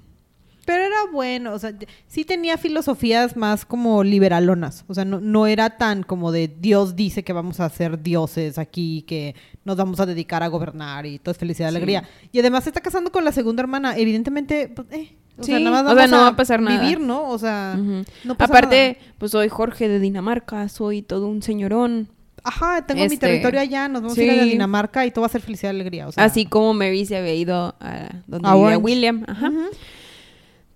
[0.65, 1.73] Pero era bueno, o sea,
[2.07, 4.85] sí tenía filosofías más como liberalonas.
[4.87, 8.57] O sea, no, no era tan como de Dios dice que vamos a ser dioses
[8.57, 11.75] aquí, que nos vamos a dedicar a gobernar y todo es felicidad y Sí.
[11.75, 12.09] alegría.
[12.31, 13.97] Y además se está casando con la segunda hermana.
[13.97, 16.79] Evidentemente, pues, eh, o sea, Sí, nada más o sea, no va a pasar nada.
[16.81, 17.29] Vivir, ¿no?
[17.29, 17.75] O sea,
[18.23, 19.13] no pasa Aparte, nada.
[19.17, 22.07] pues soy Jorge de Dinamarca, soy todo un señorón.
[22.45, 24.43] Ajá, tengo mi Este, territorio allá, nos vamos a ir a.
[24.43, 26.07] Dinamarca y todo va a ser felicidad y alegría.
[26.07, 28.77] O sea, Así como Mary se había ido a donde A vivía.
[28.77, 29.23] William.
[29.27, 29.51] Ajá.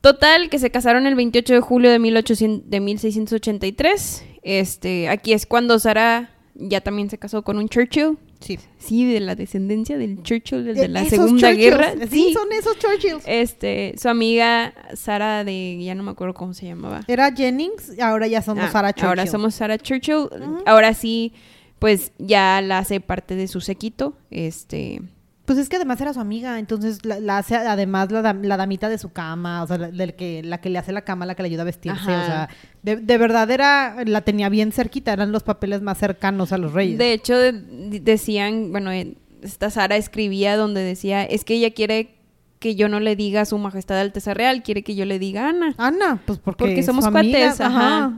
[0.01, 4.25] Total, que se casaron el 28 de julio de, 1800 de 1683.
[4.43, 8.17] Este, aquí es cuando Sara ya también se casó con un Churchill.
[8.39, 8.60] Sí.
[8.77, 11.93] Sí, de la descendencia del Churchill, del de la Segunda Churchills, Guerra.
[12.10, 13.23] Sí, son esos Churchills.
[13.25, 17.03] Este, su amiga Sara de, ya no me acuerdo cómo se llamaba.
[17.07, 19.07] Era Jennings, ahora ya somos Ah, Sarah Churchill.
[19.07, 20.29] Ahora somos Sarah Churchill.
[20.65, 21.33] Ahora sí,
[21.79, 24.15] pues ya la hace parte de su séquito.
[24.29, 25.01] Este,
[25.47, 28.89] Pues es que además era su amiga, entonces la, la hace además la, la damita
[28.89, 31.36] de su cama, o sea, la, del que, la que le hace la cama, la
[31.36, 32.21] que le ayuda a vestirse, Ajá.
[32.21, 32.49] o sea,
[32.83, 36.73] de, de verdad era, la tenía bien cerquita, eran los papeles más cercanos a los
[36.73, 36.97] reyes.
[36.97, 37.53] De hecho, de-
[38.01, 42.15] decían, bueno, eh, esta Sara escribía donde decía, es que ella quiere
[42.60, 45.47] que yo no le diga a su majestad Alteza Real, quiere que yo le diga
[45.47, 45.75] Ana.
[45.77, 48.13] Ana, pues porque, Porque somos amiga, cuates, ajá.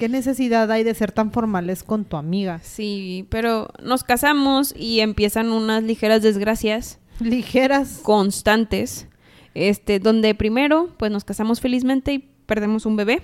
[0.00, 2.58] ¿Qué necesidad hay de ser tan formales con tu amiga?
[2.64, 8.00] Sí, pero nos casamos y empiezan unas ligeras desgracias Ligeras.
[8.02, 9.08] constantes,
[9.52, 13.20] este, donde primero, pues nos casamos felizmente y perdemos un bebé.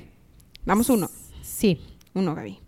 [0.66, 1.08] Damos uno,
[1.40, 1.80] Sí.
[2.12, 2.58] uno, Gaby.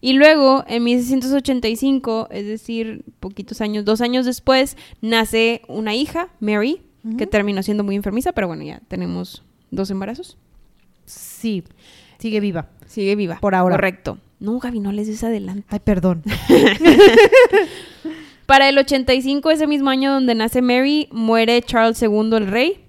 [0.00, 6.80] Y luego, en 1685, es decir, poquitos años, dos años después, nace una hija, Mary,
[7.18, 10.38] que terminó siendo muy enfermiza, pero bueno, ya tenemos dos embarazos.
[11.04, 11.64] Sí.
[12.22, 12.68] Sigue viva.
[12.86, 13.38] Sigue viva.
[13.40, 13.74] Por ahora.
[13.74, 14.16] Correcto.
[14.38, 15.64] No, Gaby, no les des adelante.
[15.68, 16.22] Ay, perdón.
[18.46, 22.84] Para el 85, ese mismo año donde nace Mary, muere Charles II el rey.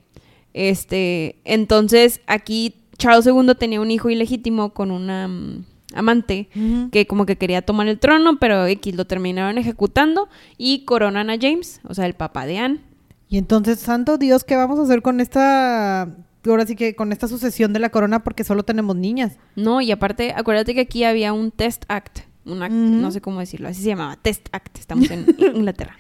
[0.54, 5.66] Este, entonces aquí Charles II tenía un hijo ilegítimo con una mm,
[5.96, 6.48] amante
[6.92, 11.40] que como que quería tomar el trono, pero X lo terminaron ejecutando y coronan a
[11.42, 12.82] James, o sea, el papá de Anne.
[13.30, 16.16] Y entonces, santo Dios, ¿qué vamos a hacer con esta...
[16.46, 19.38] Ahora sí que con esta sucesión de la corona porque solo tenemos niñas.
[19.56, 23.40] No, y aparte, acuérdate que aquí había un Test Act, un act, no sé cómo
[23.40, 25.26] decirlo, así se llamaba, Test Act, estamos en
[25.56, 25.98] Inglaterra.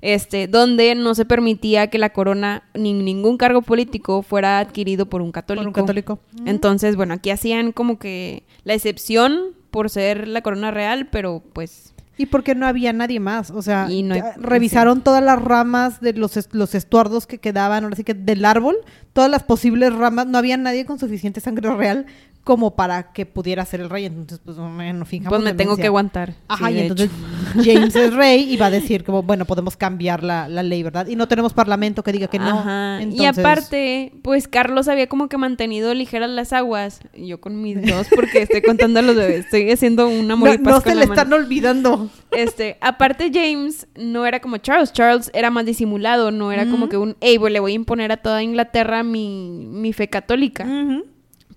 [0.00, 5.22] Este, donde no se permitía que la corona ni ningún cargo político fuera adquirido por
[5.22, 5.62] un católico.
[5.62, 6.18] Por un católico.
[6.44, 11.93] Entonces, bueno, aquí hacían como que la excepción por ser la corona real, pero pues
[12.16, 13.50] Y porque no había nadie más.
[13.50, 17.38] O sea, Y no hay- ya revisaron todas las ramas de los, los estuardos que
[17.38, 18.76] quedaban, ahora sí que del árbol,
[19.12, 20.26] todas las posibles ramas.
[20.26, 22.06] No había nadie con suficiente sangre real
[22.44, 24.04] como para que pudiera ser el rey.
[24.04, 25.30] Entonces, pues, bueno, fijamos.
[25.30, 26.34] pues me tengo que aguantar.
[26.46, 27.62] Ajá, Sí, y entonces hecho.
[27.64, 31.06] James es rey y va a decir como, bueno, podemos cambiar la, la ley, ¿verdad?
[31.06, 32.60] Y no tenemos parlamento que diga que no.
[32.60, 32.98] Ajá.
[33.00, 37.00] Y Entonces- aparte, pues Carlos había como que mantenido ligeras las aguas.
[37.14, 39.46] Y Yo con mis dos, porque estoy contando a los bebés.
[39.46, 42.10] Estoy haciendo un amor no, y paz no con se le están olvidando.
[42.32, 44.92] Este, aparte James no era como Charles.
[44.92, 46.30] Charles era más disimulado.
[46.30, 49.92] No era como que un, hey, le voy a imponer a toda Inglaterra mi, mi
[49.94, 50.66] fe católica.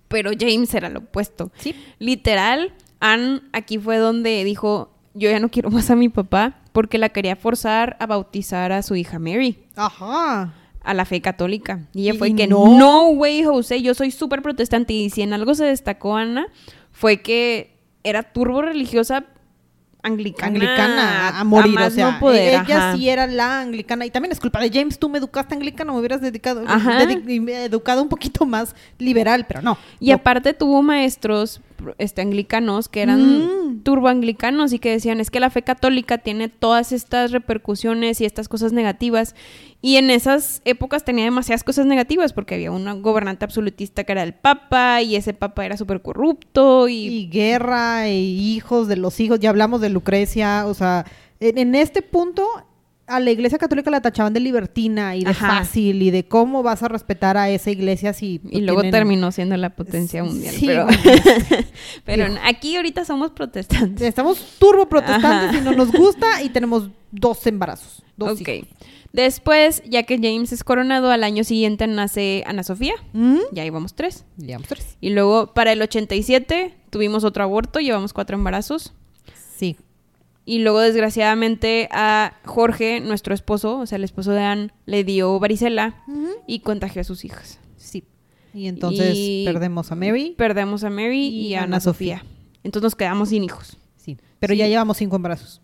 [0.08, 1.52] Pero James era lo opuesto.
[1.58, 1.76] Sí.
[2.00, 6.98] Literal, Anne aquí fue donde dijo, yo ya no quiero más a mi papá porque
[6.98, 10.54] la quería forzar a bautizar a su hija Mary Ajá.
[10.84, 11.88] a la fe católica.
[11.94, 12.78] Y ella Y fue que no.
[12.78, 14.94] no, güey, José, yo soy súper protestante.
[14.94, 16.48] Y si en algo se destacó Ana,
[16.92, 19.26] fue que era turbo religiosa
[20.08, 20.48] anglicana.
[20.48, 22.96] anglicana a morir, o sea, no poder, ella ajá.
[22.96, 26.00] sí era la anglicana y también es culpa de James, tú me educaste anglicana, me
[26.00, 27.00] hubieras dedicado Ajá.
[27.06, 29.78] dedi- me educado un poquito más liberal, pero no.
[30.00, 30.16] Y No.
[30.16, 31.62] aparte tuvo maestros
[32.00, 33.20] este, anglicanos que eran
[33.68, 33.84] Mm.
[33.84, 38.50] turboanglicanos y que decían es que la fe católica tiene todas estas repercusiones y estas
[38.50, 39.36] cosas negativas.
[39.82, 44.24] Y en esas épocas tenía demasiadas cosas negativas porque había un gobernante absolutista que era
[44.24, 49.20] el papa y ese papa era súper corrupto y, y guerra y hijos de los
[49.20, 51.06] hijos, ya hablamos de Lucrecia, o sea,
[51.40, 52.48] en, en este punto
[53.06, 55.48] a la iglesia católica la tachaban de libertina y de Ajá.
[55.60, 59.32] fácil y de cómo vas a respetar a esa iglesia si y luego tienen- terminó
[59.32, 60.56] siendo la potencia mundial.
[60.56, 60.88] sí, pero
[62.06, 64.02] pero aquí ahorita somos protestantes.
[64.08, 65.58] Estamos turbo protestantes Ajá.
[65.58, 68.04] y no nos gusta y tenemos dos embarazos.
[68.18, 68.48] Dos Ok.
[68.50, 68.70] hijos.
[69.14, 72.94] Después, ya que James es coronado, al año siguiente nace Ana Sofía.
[73.14, 73.38] ¿Mm?
[73.52, 74.26] Ya íbamos tres.
[74.38, 74.98] Llevamos tres.
[75.02, 78.94] Y luego para el 87 tuvimos otro aborto, llevamos cuatro embarazos.
[79.56, 79.76] Sí.
[80.46, 85.40] Y luego desgraciadamente a Jorge, nuestro esposo, o sea, el esposo de Anne, le dio
[85.40, 86.04] varicela
[86.48, 87.60] y contagió a sus hijas.
[87.76, 88.04] Sí.
[88.54, 90.36] Y entonces Y perdemos a Mary.
[90.38, 92.24] Perdemos a Mary y, Y a Ana Sofía.
[92.64, 93.78] Entonces nos quedamos sin hijos.
[93.98, 94.18] Sí.
[94.40, 94.60] Pero Sí.
[94.60, 95.62] ya llevamos cinco embarazos.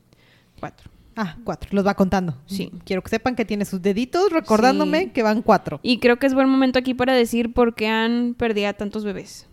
[0.60, 0.90] Cuatro.
[1.16, 1.70] Ah, cuatro.
[1.74, 2.36] Los va contando.
[2.48, 2.72] Sí.
[2.86, 5.10] Quiero que sepan que tiene sus deditos recordándome Sí.
[5.12, 5.80] que van cuatro.
[5.84, 9.48] Y creo que es buen momento aquí para decir por qué Anne perdía tantos bebés.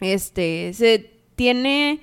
[0.00, 2.00] Este, se tiene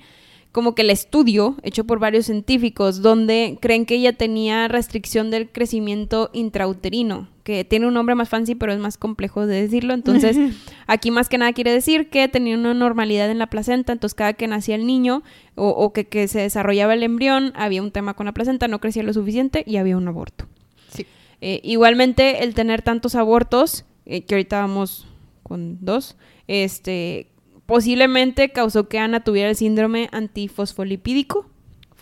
[0.50, 5.50] como que el estudio hecho por varios científicos donde creen que ella tenía restricción del
[5.50, 9.94] crecimiento intrauterino, que tiene un nombre más fancy pero es más complejo de decirlo.
[9.94, 10.36] Entonces,
[10.86, 14.32] aquí más que nada quiere decir que tenía una normalidad en la placenta, entonces cada
[14.34, 15.22] que nacía el niño
[15.54, 18.80] o, o que, que se desarrollaba el embrión, había un tema con la placenta, no
[18.80, 20.46] crecía lo suficiente y había un aborto.
[20.88, 21.06] Sí.
[21.40, 25.06] Eh, igualmente, el tener tantos abortos, eh, que ahorita vamos
[25.42, 27.28] con dos, este,
[27.66, 31.46] posiblemente causó que Ana tuviera el síndrome antifosfolipídico,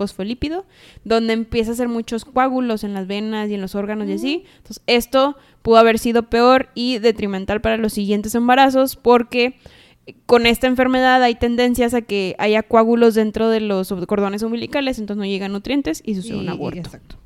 [0.01, 0.65] fosfolípido,
[1.05, 4.45] donde empieza a hacer muchos coágulos en las venas y en los órganos y así.
[4.57, 9.59] Entonces, esto pudo haber sido peor y detrimental para los siguientes embarazos porque
[10.25, 15.19] con esta enfermedad hay tendencias a que haya coágulos dentro de los cordones umbilicales, entonces
[15.19, 16.79] no llegan nutrientes y sucede Y- un y- aborto.
[16.81, 17.17] exacto.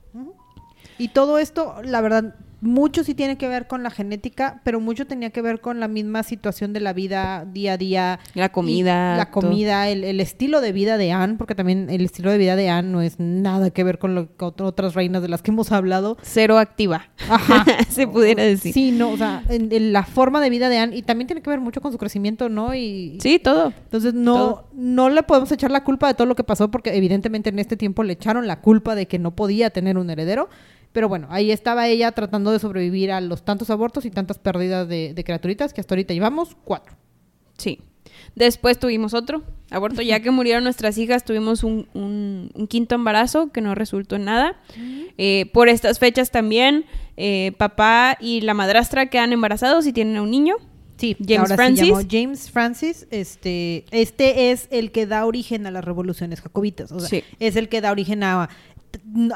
[0.98, 5.06] Y todo esto, la verdad, mucho sí tiene que ver con la genética, pero mucho
[5.06, 8.18] tenía que ver con la misma situación de la vida día a día.
[8.34, 12.30] La comida, La comida, el, el estilo de vida de Anne, porque también el estilo
[12.30, 15.28] de vida de Anne no es nada que ver con, lo, con otras reinas de
[15.28, 16.16] las que hemos hablado.
[16.22, 17.08] Cero activa.
[17.28, 17.64] Ajá.
[17.88, 18.72] Se pudiera decir.
[18.72, 21.42] Sí, no, o sea, en, en la forma de vida de Anne, y también tiene
[21.42, 22.74] que ver mucho con su crecimiento, ¿no?
[22.74, 23.72] Y, Sí, todo.
[23.84, 24.68] entonces no, Todo.
[24.72, 27.76] no le podemos echar la culpa de todo lo que pasó porque evidentemente en este
[27.76, 30.48] tiempo le echaron la culpa de que no podía tener un heredero.
[30.94, 34.88] Pero bueno, ahí estaba ella tratando de sobrevivir a los tantos abortos y tantas pérdidas
[34.88, 36.94] de, de criaturitas que hasta ahorita llevamos cuatro.
[37.58, 37.80] Sí.
[38.36, 40.02] Después tuvimos otro aborto.
[40.02, 44.24] Ya que murieron nuestras hijas, tuvimos un, un- un quinto embarazo que no resultó en
[44.24, 44.56] nada.
[45.18, 46.84] Eh, por estas fechas también,
[47.16, 50.54] eh, papá y la madrastra quedan embarazados y tienen a un niño.
[50.96, 51.80] Sí, James ahora Francis.
[51.80, 53.06] se llamó James Francis.
[53.10, 56.92] Este, este es el que da origen a las revoluciones jacobitas.
[56.92, 57.24] O sea, Sí.
[57.40, 58.48] es el que da origen a.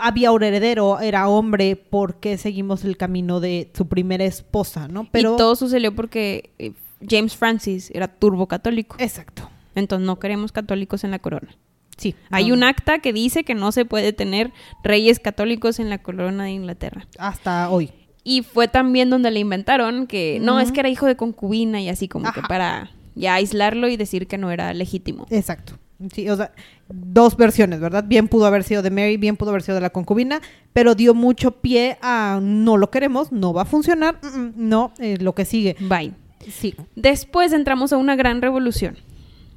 [0.01, 5.09] Había un heredero, era hombre, porque seguimos el camino de su primera esposa, ¿no?
[5.11, 5.35] Pero.
[5.35, 6.73] Y todo sucedió porque eh,
[7.09, 8.97] James Francis era turbo católico.
[8.99, 9.49] Exacto.
[9.75, 11.57] Entonces no queremos católicos en la corona.
[11.97, 12.15] Sí.
[12.31, 15.99] Hay no, un acta que dice que no se puede tener reyes católicos en la
[15.99, 17.07] corona de Inglaterra.
[17.19, 17.91] Hasta hoy.
[18.25, 21.89] Y fue también donde le inventaron que no, es que era hijo de concubina y
[21.89, 25.27] así como que para ya aislarlo y decir que no era legítimo.
[25.31, 25.79] Exacto.
[26.13, 26.53] Sí, o sea,
[26.89, 28.05] dos versiones, ¿verdad?
[28.07, 30.41] Bien pudo haber sido de Mary, bien pudo haber sido de la concubina,
[30.73, 34.93] pero dio mucho pie a no lo queremos, no va a funcionar, mm, mm, no,
[35.01, 35.75] eh, lo que sigue.
[35.81, 36.13] Bye.
[36.49, 36.75] Sí.
[36.95, 38.97] Después entramos a una gran revolución.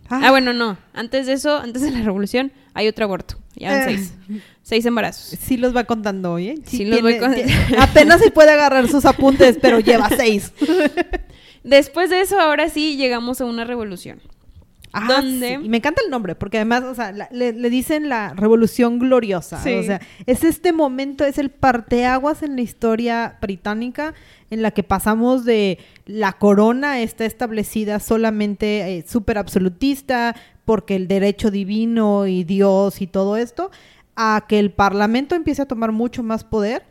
[0.10, 0.78] Ah, bueno, no.
[0.94, 3.36] Antes de eso, antes de la revolución, hay otro aborto.
[3.56, 3.84] Ya van Eh.
[3.86, 4.14] seis.
[4.62, 5.38] Seis embarazos.
[5.40, 6.56] Sí los va contando hoy, ¿eh?
[6.66, 10.52] Sí los voy con- tiene- Apenas se puede agarrar sus apuntes, pero lleva seis.
[11.64, 14.20] Después de eso, ahora sí llegamos a una revolución.
[14.94, 15.46] Ah, sí.
[15.64, 19.00] Y me encanta el nombre, porque además, o sea, la- le, le dicen la revolución
[19.00, 19.62] gloriosa.
[19.64, 19.74] Sí.
[19.74, 24.14] O sea, es este momento, es el parteaguas en la historia británica
[24.50, 31.08] en la que pasamos de la corona está establecida solamente eh, súper absolutista, porque el
[31.08, 33.72] derecho divino y Dios y todo esto,
[34.16, 36.84] a que el parlamento empiece a tomar mucho más poder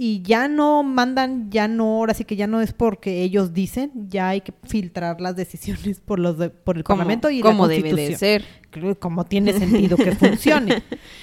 [0.00, 3.90] y ya no mandan, ya no, ahora sí que ya no es porque ellos dicen,
[4.08, 7.66] ya hay que filtrar las decisiones por los de- por el Como, parlamento y como
[7.66, 8.18] la debe de constitución.
[8.18, 8.96] ser.
[9.00, 10.82] Como tiene sentido que funcione.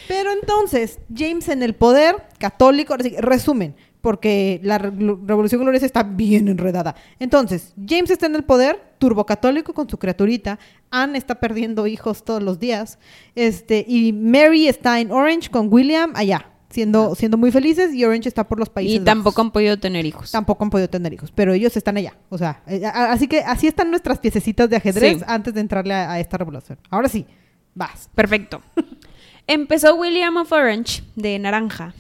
[0.10, 6.04] Pero entonces, James en el poder, católico, que, resumen, porque la re- Revolución Gloriosa está
[6.04, 6.96] bien enredada.
[7.18, 10.60] Entonces, James está en el poder, turbocatólico con su criaturita,
[10.92, 13.00] Anne está perdiendo hijos todos los días,
[13.36, 18.28] este, y Mary está en Orange con William allá, siendo, siendo muy felices, y Orange
[18.30, 19.46] está por los países Y tampoco Bajos.
[19.46, 20.30] han podido tener hijos.
[20.30, 22.14] Tampoco han podido tener hijos, pero ellos están allá.
[22.30, 25.24] O sea, eh, a- así que así están nuestras piececitas de ajedrez Sí.
[25.26, 26.78] antes de entrarle a, a esta revolución.
[26.92, 27.26] Ahora sí,
[27.74, 28.10] vas.
[28.14, 28.62] Perfecto.
[29.48, 31.94] Empezó William of Orange, de naranja.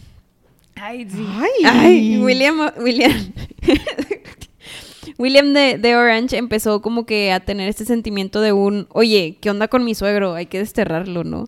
[0.76, 1.26] Ay, sí.
[1.64, 2.18] Ay.
[2.22, 3.14] William, William.
[5.18, 9.50] William de, de Orange empezó como que a tener este sentimiento de un, oye, ¿qué
[9.50, 10.34] onda con mi suegro?
[10.36, 11.48] Hay que desterrarlo, ¿no?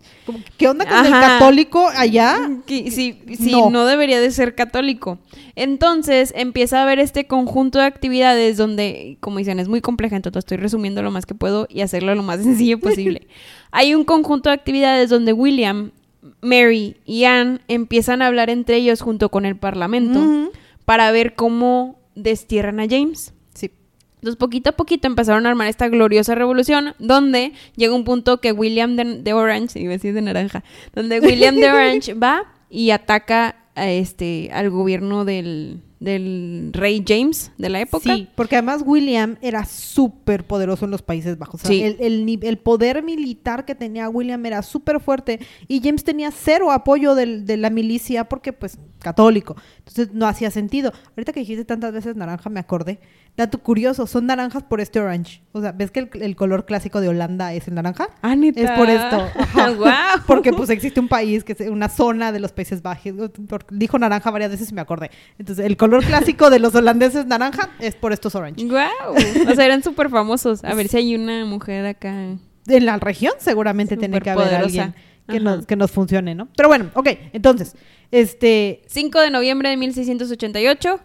[0.57, 2.37] ¿Qué onda con el católico allá?
[2.67, 3.19] Sí, sí,
[3.51, 3.69] No.
[3.69, 3.85] no.
[3.85, 5.19] debería de ser católico.
[5.55, 10.39] Entonces empieza a haber este conjunto de actividades donde, como dicen, es muy compleja, entonces
[10.39, 13.27] estoy resumiendo lo más que puedo y hacerlo lo más sencillo posible.
[13.71, 15.91] Hay un conjunto de actividades donde William,
[16.41, 20.49] Mary y Anne empiezan a hablar entre ellos junto con el parlamento
[20.85, 23.33] para ver cómo destierran a James.
[24.17, 28.51] Entonces, poquito a poquito empezaron a armar esta gloriosa revolución, donde llega un punto que
[28.51, 32.89] William de, de Orange, iba a decir de naranja, donde William de Orange va y
[32.91, 38.15] ataca a este, al gobierno del, del rey James de la época.
[38.15, 41.63] Sí, porque además William era súper poderoso en los Países Bajos.
[41.63, 41.83] O sea, Sí.
[41.99, 47.13] el, el poder militar que tenía William era súper fuerte y James tenía cero apoyo
[47.13, 49.55] del- de la milicia porque, pues, católico.
[49.87, 50.91] Entonces no hacía sentido.
[51.15, 52.99] Ahorita que dijiste tantas veces naranja, me acordé.
[53.37, 55.41] Dato curioso, son naranjas por este orange.
[55.53, 58.09] O sea, ¿ves que el, el color clásico de Holanda es el naranja?
[58.21, 58.61] Ah, ¿neta?
[58.61, 59.27] Es por esto.
[59.77, 60.19] Guau.
[60.27, 63.13] Porque pues existe un país, que es una zona de los Países Bajos.
[63.71, 65.09] Dijo naranja varias veces y me acordé.
[65.37, 68.65] Entonces, el color clásico de los holandeses naranja es por estos orange.
[68.65, 69.15] ¡Guau!
[69.15, 70.63] O sea, eran súper famosos.
[70.63, 72.35] A ver si hay una mujer acá.
[72.67, 74.93] En la región seguramente tiene que haber alguien
[75.27, 76.47] que nos, que nos funcione, ¿no?
[76.55, 77.09] Pero bueno, ok.
[77.33, 77.75] Entonces,
[78.11, 78.81] este...
[78.87, 80.99] 5 de noviembre de 1688,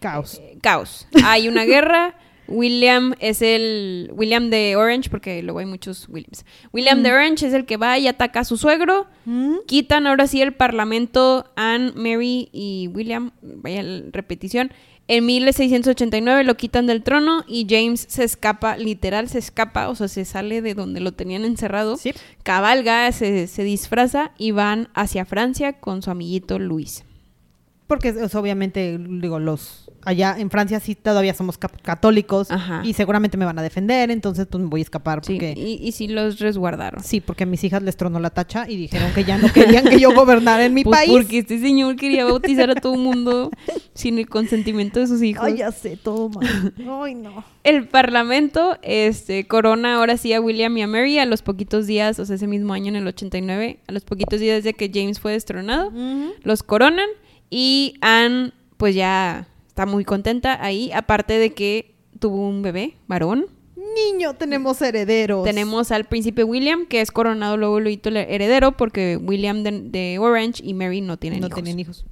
[0.00, 0.40] Caos.
[0.42, 1.06] eh, caos.
[1.24, 2.14] Hay una guerra.
[2.48, 4.10] William es el.
[4.14, 6.46] William de Orange, porque luego hay muchos Williams.
[6.72, 9.06] William de Orange es el que va y ataca a su suegro.
[9.26, 9.56] ¿Mm?
[9.66, 13.32] Quitan ahora sí el parlamento Anne, Mary y William.
[13.42, 13.82] Vaya
[14.12, 14.72] repetición.
[15.08, 20.06] En 1689 lo quitan del trono y James se escapa, literal se escapa, o sea,
[20.06, 21.96] se sale de donde lo tenían encerrado.
[21.96, 22.12] Sí.
[22.42, 27.04] Cabalga, se, se disfraza y van hacia Francia con su amiguito Luis.
[27.86, 32.82] Porque es, obviamente, digo, los allá en Francia sí todavía somos católicos Ajá.
[32.84, 35.86] y seguramente me van a defender, entonces pues me voy a escapar Sí, porque y,
[35.86, 37.02] y sí los resguardaron.
[37.02, 39.84] sí, porque a mis hijas les tronó la tacha y dijeron que ya no querían
[39.86, 41.10] que yo gobernara en mi Pues país.
[41.12, 43.50] porque este señor quería bautizar a todo el mundo
[43.98, 45.44] sin el consentimiento de sus hijos.
[45.44, 46.72] Ay, ya sé, todo mal.
[47.02, 47.42] Ay, no.
[47.64, 52.20] El parlamento este, corona ahora sí a William y a Mary a los poquitos días,
[52.20, 55.18] o sea, ese mismo año en el 89, a los poquitos días de que James
[55.18, 55.92] fue destronado,
[56.44, 57.08] los coronan
[57.50, 63.46] y Anne pues ya está muy contenta ahí, aparte de que tuvo un bebé, varón.
[63.94, 65.44] Niño, tenemos herederos.
[65.44, 70.62] Tenemos al príncipe William, que es coronado luego el heredero, porque William de, de Orange
[70.64, 71.54] y Mary no tienen no hijos.
[71.62, 72.04] tienen hijos.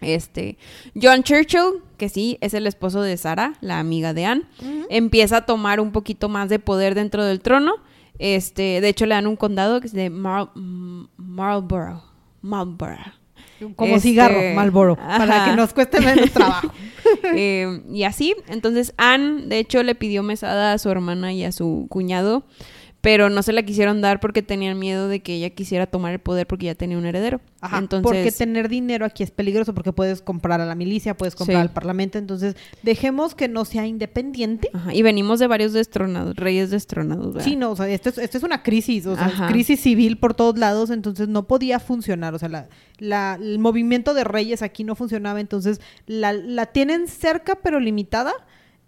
[0.00, 0.58] Este,
[1.00, 4.42] John Churchill, que sí, es el esposo de Sarah, la amiga de Anne,
[4.90, 7.74] empieza a tomar un poquito más de poder dentro del trono.
[8.18, 12.02] Este, de hecho le dan un condado que es de Mar- M- Marlborough.
[12.42, 13.12] Marlborough.
[13.74, 16.72] Como Este, cigarro, Malboro, para que nos cueste menos trabajo.
[17.36, 21.52] Eh, y así, entonces Anne, de hecho, le pidió mesada a su hermana y a
[21.52, 22.42] su cuñado,
[23.06, 26.18] pero no se la quisieron dar porque tenían miedo de que ella quisiera tomar el
[26.18, 27.40] poder porque ya tenía un heredero.
[27.60, 31.36] Ajá, entonces, porque tener dinero aquí es peligroso porque puedes comprar a la milicia, puedes
[31.36, 31.62] comprar Sí.
[31.62, 34.70] al parlamento, entonces dejemos que no sea independiente.
[34.72, 37.34] Ajá, y venimos de varios destronados, reyes destronados.
[37.34, 37.44] ¿verdad?
[37.48, 39.46] Sí, no, o sea, esto es, esto es una crisis, o sea, Ajá.
[39.46, 44.14] crisis civil por todos lados, entonces no podía funcionar, o sea, la, la- el movimiento
[44.14, 48.32] de reyes aquí no funcionaba, entonces la, la tienen cerca pero limitada.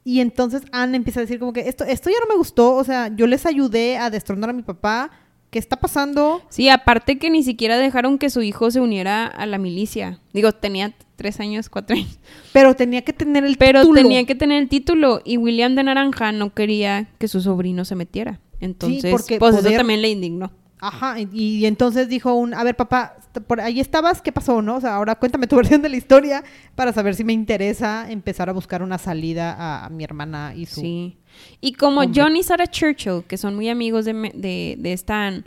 [0.08, 2.82] Y entonces Anne empieza a decir como que esto, esto ya no me gustó, o
[2.82, 5.10] sea, yo les ayudé a destronar a mi papá,
[5.50, 6.40] ¿qué está pasando?
[6.48, 10.18] Sí, aparte que ni siquiera dejaron que su hijo se uniera a la milicia.
[10.32, 12.18] Digo, tenía tres años, cuatro años.
[12.54, 14.00] Pero tenía que tener el Pero título.
[14.00, 17.94] tenía que tener el título y William de Naranja no quería que su sobrino se
[17.94, 18.40] metiera.
[18.60, 20.52] Entonces, porque pues poder- eso también le indignó.
[20.80, 23.16] Ajá, y, y entonces dijo un, a ver papá,
[23.46, 24.76] por ahí estabas, ¿qué pasó, no?
[24.76, 28.48] O sea, ahora cuéntame tu versión de la historia para saber si me interesa empezar
[28.48, 30.80] a buscar una salida a, a mi hermana y su...
[30.80, 31.18] Sí.
[31.60, 32.20] Y como Hombre.
[32.20, 35.44] John y Sarah Churchill, que son muy amigos de, de, Anne,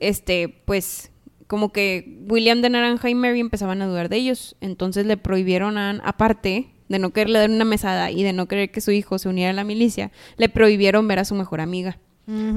[0.00, 1.10] este, pues,
[1.46, 4.56] como que William de Naranja y Mary empezaban a dudar de ellos.
[4.60, 8.46] Entonces le prohibieron a Anne, aparte de no quererle dar una mesada y de no
[8.46, 11.60] querer que su hijo se uniera a la milicia, le prohibieron ver a su mejor
[11.60, 11.98] amiga.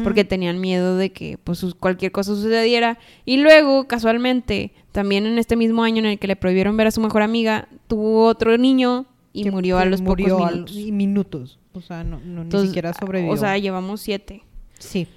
[0.04, 2.98] Porque tenían miedo de que pues cualquier cosa sucediera.
[3.26, 6.92] Y luego, casualmente, también en este mismo año en el que le prohibieron ver a
[6.92, 10.76] su mejor amiga, tuvo otro niño y Que- murió a los murió pocos minutos.
[10.76, 11.60] y minutos.
[11.74, 13.32] O sea, no, no, ni siquiera sobrevivió.
[13.32, 14.42] O sea, llevamos siete.
[14.80, 15.08] sí.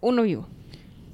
[0.00, 0.48] Uno vivo.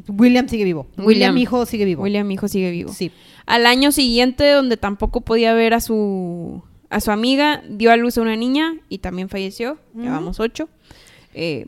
[0.08, 0.86] William sigue vivo.
[0.96, 1.06] William.
[1.06, 2.02] William, hijo, sigue vivo.
[2.02, 2.92] William, hijo, sigue vivo.
[2.92, 3.10] Sí.
[3.46, 8.16] Al año siguiente, donde tampoco podía ver a su, a su amiga, dio a luz
[8.16, 9.76] a una niña y también falleció.
[9.94, 10.68] Llevamos ocho.
[11.34, 11.66] Eh,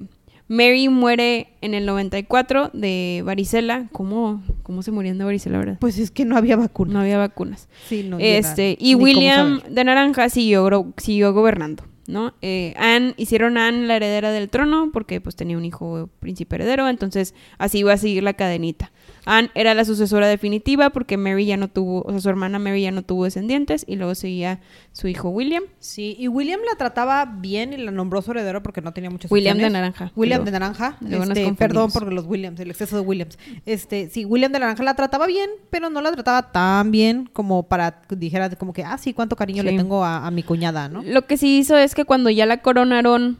[0.49, 3.88] Mary muere en el 94 de varicela.
[3.92, 5.78] ¿Cómo, cómo se morían de varicela, verdad?
[5.80, 6.92] Pues es que no había vacuna.
[6.94, 7.68] No había vacunas.
[7.88, 12.34] Sí, no, este, y William de Naranja siguió, siguió gobernando, ¿no?
[12.42, 16.57] Eh, Anne, hicieron a Anne la heredera del trono porque pues tenía un hijo príncipe
[16.57, 18.92] heredero, entonces así iba a seguir la cadenita.
[19.24, 22.82] Anne era la sucesora definitiva porque Mary ya no tuvo, o sea, su hermana Mary
[22.82, 24.61] ya no tuvo descendientes y luego seguía
[24.92, 25.64] su hijo William.
[25.80, 29.30] Sí, y William la trataba bien y la nombró su heredero porque no tenía muchas
[29.30, 29.68] William de.
[29.70, 30.12] Naranja.
[30.14, 30.98] William Luego- de Naranja.
[31.02, 33.36] este, perdón por los Williams, el exceso de Williams.
[33.64, 37.64] Este, sí, William de Naranja la trataba bien, pero no la trataba tan bien como
[37.64, 39.70] para que dijera como que, ah, sí, cuánto cariño Sí.
[39.70, 41.02] le tengo a, a mi cuñada, ¿no?
[41.02, 43.38] Lo que sí hizo es que cuando ya la coronaron,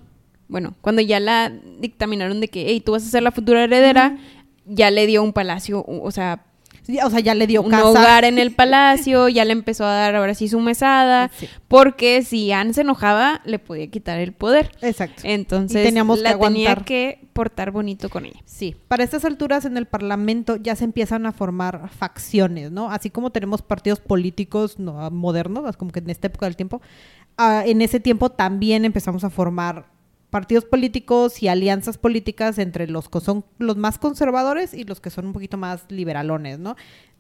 [0.49, 4.19] bueno, cuando ya la dictaminaron de que, hey, tú vas a ser la futura heredera,
[4.65, 6.43] ya le dio un palacio, o sea,
[6.83, 7.85] Sí, O sea, ya le dio un casa.
[7.85, 11.49] hogar en el palacio, ya le empezó a dar ahora sí su mesada, Sí.
[11.67, 14.71] porque si Anne se enojaba, le podía quitar el poder.
[14.83, 15.23] Exacto.
[15.25, 18.41] Entonces, Y teníamos la que tenía que portar bonito con ella.
[18.45, 22.89] Sí, para estas alturas en el Parlamento ya se empiezan a formar facciones, ¿no?
[22.89, 26.81] Así como tenemos partidos políticos no, modernos, como que en esta época del tiempo,
[27.37, 29.87] ah, en ese tiempo también empezamos a formar
[30.31, 35.11] partidos políticos y alianzas políticas entre los que son los más conservadores y los que
[35.11, 36.77] son un poquito más liberalones, ¿no?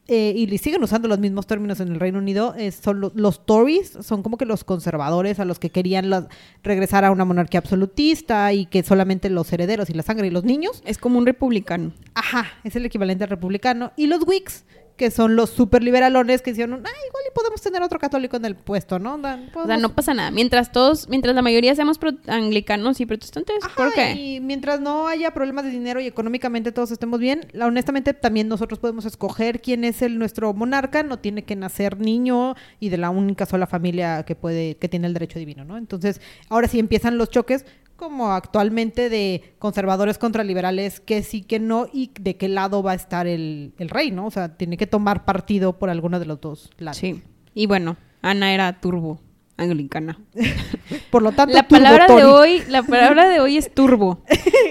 [0.08, 2.54] Eh, y siguen usando los mismos términos en el Reino Unido.
[2.56, 6.26] eh, son lo- los Tories, son como que los conservadores a los que querían los-
[6.62, 10.44] regresar a una monarquía absolutista y que solamente los herederos y la sangre y los
[10.44, 11.92] niños Es como un republicano.
[12.14, 13.90] Ajá, es el equivalente al republicano.
[13.96, 14.64] Y los Whigs,
[14.96, 18.44] que son los super liberalones que dijeron, ah, igual y podemos tener otro católico en
[18.46, 19.18] el puesto, ¿no?
[19.18, 20.30] Dan- O sea, no pasa nada.
[20.30, 24.12] Mientras todos, mientras la mayoría seamos pro- anglicanos y protestantes, Ajá, ¿por qué?
[24.12, 28.48] Y mientras no haya problemas de dinero y económicamente todos estemos bien, la, honestamente también
[28.48, 32.96] nosotros podemos escoger quién es el nuestro monarca, no tiene que nacer niño y de
[32.96, 35.76] la única sola familia que puede, que tiene el derecho divino, ¿no?
[35.76, 37.66] Entonces, ahora sí empiezan los choques,
[37.96, 42.92] como actualmente de conservadores contra liberales, que sí, que no, y de qué lado va
[42.92, 44.26] a estar el, el rey, ¿no?
[44.26, 46.98] O sea, tiene que tomar partido por alguno de los dos lados.
[46.98, 47.22] Sí.
[47.54, 49.20] Y bueno, Ana era turbo
[49.56, 50.18] anglicana.
[51.10, 54.22] Por lo tanto, La palabra de hoy, la palabra de hoy es turbo.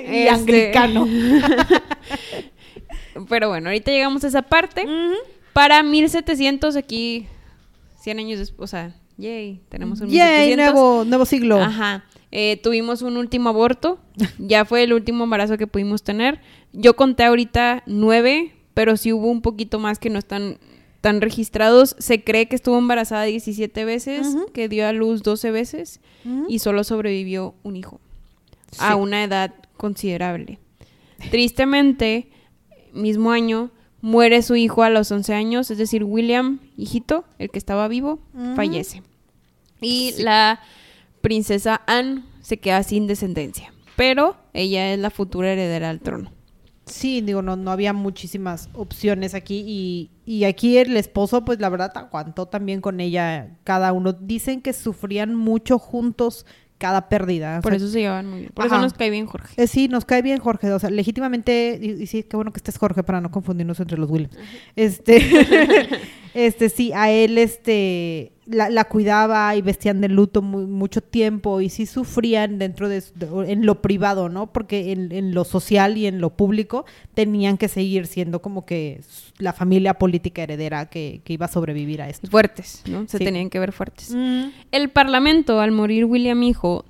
[0.07, 1.07] Y Este, anglicano.
[3.29, 4.85] Pero bueno, ahorita llegamos a esa parte.
[5.53, 7.27] Para 1700 aquí
[8.01, 10.73] 100 años después, o sea, yay, tenemos un Yay, 1700.
[10.73, 11.61] nuevo, nuevo siglo.
[11.61, 12.03] Ajá.
[12.37, 13.97] Eh, tuvimos un último aborto.
[14.39, 16.41] ya fue el último embarazo que pudimos tener.
[16.73, 20.57] Yo conté ahorita nueve, pero sí hubo un poquito más que no están
[20.99, 21.95] tan registrados.
[21.97, 26.01] Se cree que estuvo embarazada 17 veces, que dio a luz 12 veces
[26.49, 28.01] y solo sobrevivió un hijo
[28.71, 28.79] Sí.
[28.81, 30.59] a una edad considerable.
[31.31, 32.27] Tristemente,
[32.91, 33.71] mismo año,
[34.01, 38.19] muere su hijo a los 11 años, es decir, William, hijito, el que estaba vivo,
[38.55, 39.01] fallece.
[39.79, 40.59] Y la
[41.25, 46.31] princesa Anne se queda sin descendencia, pero ella es la futura heredera al trono.
[46.85, 51.69] Sí, digo, no, no había muchísimas opciones aquí y, y aquí el esposo, pues la
[51.69, 54.13] verdad aguantó también con ella cada uno.
[54.13, 56.45] Dicen que sufrían mucho juntos
[56.77, 57.57] cada pérdida.
[57.57, 58.51] o Por sea, eso se llevan muy bien.
[58.53, 58.75] Por Ajá.
[58.75, 59.59] eso nos cae bien Jorge.
[59.59, 60.71] eh, sí, nos cae bien Jorge.
[60.73, 63.97] O sea, legítimamente, y, y sí, qué bueno que estés Jorge para no confundirnos entre
[63.97, 64.37] los Williams.
[64.75, 65.23] Este,
[66.35, 71.61] este, sí, a él, este, la, la cuidaba y vestían de luto mu- mucho tiempo
[71.61, 74.47] y sí sufrían dentro de, de- en lo privado, ¿no?
[74.53, 76.85] Porque en, en lo social y en lo público
[77.15, 79.01] tenían que seguir siendo como que
[79.39, 82.27] la familia política heredera que, que iba a sobrevivir a esto.
[82.29, 83.07] Fuertes, ¿no?
[83.07, 83.23] Se Sí.
[83.25, 84.13] tenían que ver fuertes.
[84.71, 86.85] El parlamento, al morir William hijo,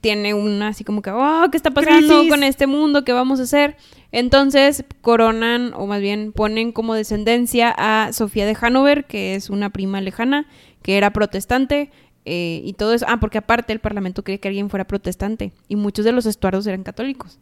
[0.00, 2.30] tiene una así como que, oh, ¿qué está pasando Crisis.
[2.30, 3.04] con este mundo?
[3.04, 3.76] ¿Qué vamos a hacer?
[4.12, 9.70] Entonces coronan, o más bien ponen como descendencia a Sofía de Hanover, que es una
[9.70, 10.46] prima lejana,
[10.82, 11.90] que era protestante.
[12.26, 15.76] eh, y todo eso, ah, porque aparte el parlamento quería que alguien fuera protestante y
[15.76, 17.38] muchos de los estuardos eran católicos.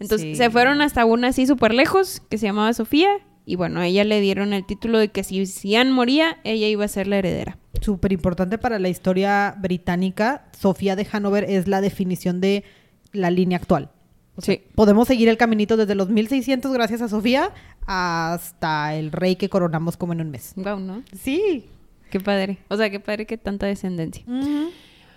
[0.00, 0.34] Entonces Sí.
[0.36, 3.10] se fueron hasta una así súper lejos que se llamaba Sofía
[3.44, 6.66] y bueno, a ella le dieron el título de que si, si Anne moría, ella
[6.66, 7.58] iba a ser la heredera.
[7.82, 12.64] Súper importante para la historia británica, Sofía de Hanover es la definición de
[13.12, 13.90] la línea actual.
[14.36, 14.62] O sea, Sí.
[14.74, 17.50] Podemos seguir el caminito desde los 1600 gracias a Sofía
[17.86, 20.54] hasta el rey que coronamos como en un mes.
[20.56, 21.02] Wow, ¿no?
[21.20, 21.66] Sí.
[22.12, 22.58] Qué padre.
[22.68, 24.22] O sea, qué padre que tanta descendencia.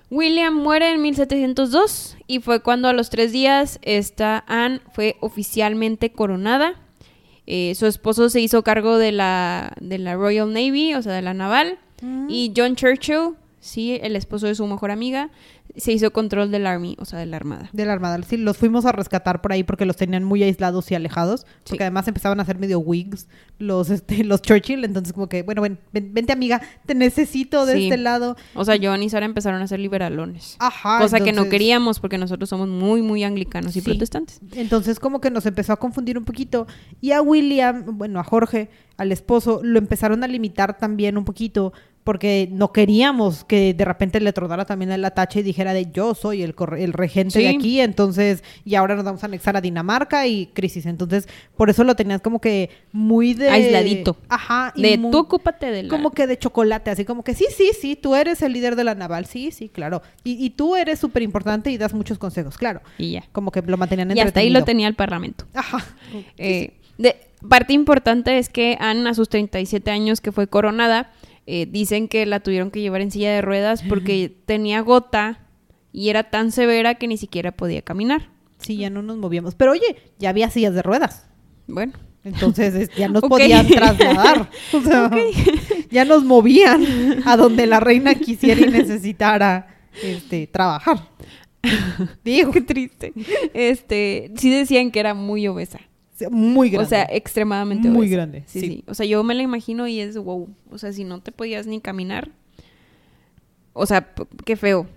[0.10, 6.14] William muere en 1702 y fue cuando a los tres días esta Anne fue oficialmente
[6.14, 6.76] coronada.
[7.48, 11.22] Eh, su esposo se hizo cargo de la, de la Royal Navy, o sea, de
[11.22, 11.80] la naval.
[12.30, 15.32] Y John Churchill, sí, el esposo de su mejor amiga,
[15.78, 17.70] se hizo control del Army, o sea, de la Armada.
[17.74, 18.20] De la Armada.
[18.24, 21.46] Sí, los fuimos a rescatar por ahí porque los tenían muy aislados y alejados.
[21.64, 21.84] Porque Sí.
[21.84, 23.28] además empezaban a ser medio wigs
[23.60, 24.84] los, este, los Churchill.
[24.86, 27.84] Entonces, como que, bueno, ven, ven- vente amiga, te necesito de Sí.
[27.86, 28.36] este lado.
[28.54, 30.56] O sea, John y Sara empezaron a ser liberalones.
[30.60, 31.00] Ajá.
[31.00, 33.86] cosa que no queríamos porque nosotros somos muy, muy anglicanos y Sí.
[33.86, 34.40] protestantes.
[34.54, 36.68] Entonces como que nos empezó a confundir un poquito.
[37.02, 41.74] Y a William, bueno, a Jorge, al esposo, lo empezaron a limitar también un poquito
[42.06, 46.14] porque no queríamos que de repente le tronara también el atache y dijera de yo
[46.16, 50.28] soy el, el regente de aquí, entonces, y ahora nos vamos a anexar a Dinamarca
[50.28, 50.86] y crisis.
[50.86, 51.28] Entonces,
[51.58, 53.50] por eso lo tenías como que muy de...
[53.50, 54.16] Aisladito.
[54.30, 54.72] Ajá.
[54.76, 55.90] y De muy- tú ocúpate de la...
[55.90, 58.84] como que de chocolate, así como que sí, sí, sí, tú eres el líder de
[58.84, 60.04] la naval, sí, sí, claro.
[60.24, 62.82] Y, y tú eres súper importante y das muchos consejos, claro.
[63.00, 63.24] Y ya.
[63.32, 64.66] Como que lo mantenían Y hasta ahí lo entretenido.
[64.66, 65.46] tenía el parlamento.
[65.56, 65.84] Ajá.
[66.38, 67.16] Eh, de,
[67.50, 71.12] parte importante es que Anne, a sus 37 años que fue coronada,
[71.48, 75.40] eh, dicen que la tuvieron que llevar en silla de ruedas porque tenía gota
[75.92, 78.30] y era tan severa que ni siquiera podía caminar.
[78.58, 79.56] Sí, ya no nos movíamos.
[79.56, 81.28] Pero oye, ya había sillas de ruedas.
[81.68, 81.94] Bueno,
[82.24, 84.50] Entonces es- ya nos podían trasladar.
[84.74, 85.12] O sea,
[85.92, 86.84] ya nos movían
[87.26, 89.68] a donde la reina quisiera y necesitara
[90.04, 91.10] este, trabajar.
[92.24, 93.14] Digo, qué triste.
[93.54, 95.80] Este, sí decían que era muy obesa.
[96.32, 96.86] Muy grande.
[96.86, 98.16] O sea, extremadamente Muy obesa.
[98.16, 98.68] grande, Sí, sí.
[98.68, 100.50] sí, O sea, yo me la imagino y es wow.
[100.70, 102.32] O sea, si no te podías ni caminar.
[103.74, 104.14] O sea,
[104.46, 104.88] qué feo.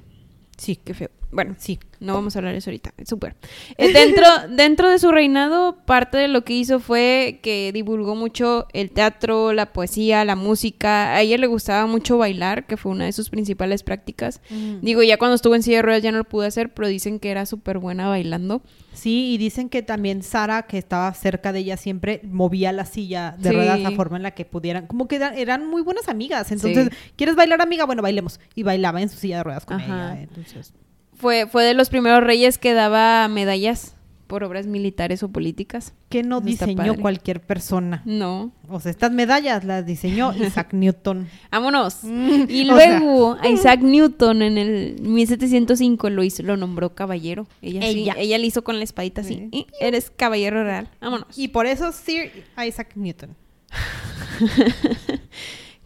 [0.56, 1.10] sí, Qué feo.
[1.30, 1.78] Bueno, sí.
[2.00, 2.94] No vamos a hablar de eso ahorita.
[3.04, 3.34] Súper.
[3.76, 8.66] Eh, dentro, dentro de su reinado, parte de lo que hizo fue que divulgó mucho
[8.72, 11.14] el teatro, la poesía, la música.
[11.14, 14.40] A ella le gustaba mucho bailar, que fue una de sus principales prácticas.
[14.80, 17.18] Digo, ya cuando estuvo en silla de ruedas ya no lo pude hacer, pero dicen
[17.18, 18.62] que era súper buena bailando.
[18.94, 23.34] Sí, y dicen que también Sara, que estaba cerca de ella siempre, movía la silla
[23.38, 23.54] de Sí.
[23.54, 24.86] ruedas la forma en la que pudieran.
[24.86, 26.50] Como que eran, eran muy buenas amigas.
[26.52, 27.12] Entonces, Sí.
[27.16, 27.84] ¿quieres bailar, amiga?
[27.84, 28.40] Bueno, bailemos.
[28.54, 30.12] Y bailaba en su silla de ruedas con Ajá.
[30.14, 30.22] ella.
[30.22, 30.72] Entonces,
[31.18, 33.94] Fue, fue de los primeros reyes que daba medallas
[34.28, 35.94] por obras militares o políticas.
[36.10, 38.02] ¿qué no Eso diseñó cualquier persona?
[38.04, 38.52] No.
[38.68, 41.28] O sea, estas medallas las diseñó Isaac Newton.
[41.50, 41.98] Vámonos.
[42.02, 47.46] Mm, Y luego a Isaac Newton en el 1705 lo hizo, lo nombró caballero.
[47.62, 48.38] Ella, sí, Ella.
[48.38, 49.48] le hizo con la espadita así.
[49.52, 50.88] "Eh, Eres caballero real.
[51.00, 51.26] Vámonos.
[51.38, 52.30] Y por eso Sir
[52.66, 53.34] Isaac Newton.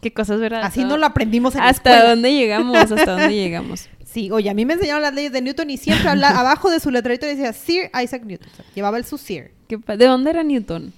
[0.01, 0.63] Qué cosas, ¿verdad?
[0.63, 2.09] Así no lo aprendimos en la ¿Hasta escuela.
[2.09, 2.75] dónde llegamos?
[2.75, 3.87] ¿Hasta dónde llegamos?
[4.13, 6.79] Sí, oye, a mí me enseñaron las leyes de Newton y siempre habla- abajo de
[6.79, 8.47] su letrerito decía Sir Isaac Newton.
[8.51, 9.51] O sea, llevaba el su Sir.
[9.67, 10.93] ¿Qué pa- ¿De dónde era Newton?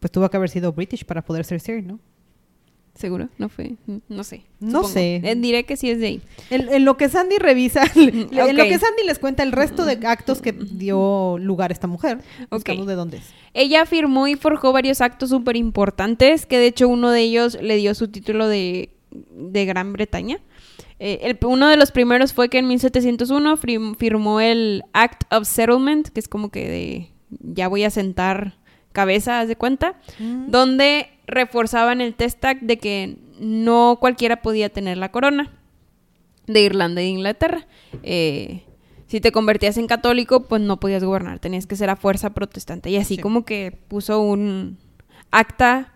[0.00, 1.98] Pues tuvo que haber sido British para poder ser Sir, ¿no?
[2.94, 3.28] ¿Seguro?
[3.38, 3.72] No fue.
[4.08, 4.42] No sé.
[4.60, 4.88] No supongo.
[4.88, 5.16] sé.
[5.24, 6.22] Eh, diré que sí es de ahí.
[6.50, 10.06] En, en lo que Sandy revisa, en lo que Sandy les cuenta el resto de
[10.06, 12.18] actos que dio lugar esta mujer,
[12.50, 13.24] de dónde es.
[13.52, 17.76] Ella firmó y forjó varios actos súper importantes, que de hecho uno de ellos le
[17.76, 20.38] dio su título de, de Gran Bretaña.
[21.00, 25.46] Eh, el- uno de los primeros fue que en 1701 frim- firmó el Act of
[25.48, 28.54] Settlement, que es como que de ya voy a sentar
[28.92, 29.98] cabeza, haz de cuenta,
[30.46, 35.50] donde reforzaban el Test Act de que no cualquiera podía tener la corona
[36.46, 37.66] de Irlanda e Inglaterra.
[38.04, 38.62] Eh,
[39.08, 42.90] si te convertías en católico, pues no podías gobernar, tenías que ser a fuerza protestante.
[42.90, 43.20] Y así Sí.
[43.22, 44.78] como que puso un
[45.32, 45.93] acta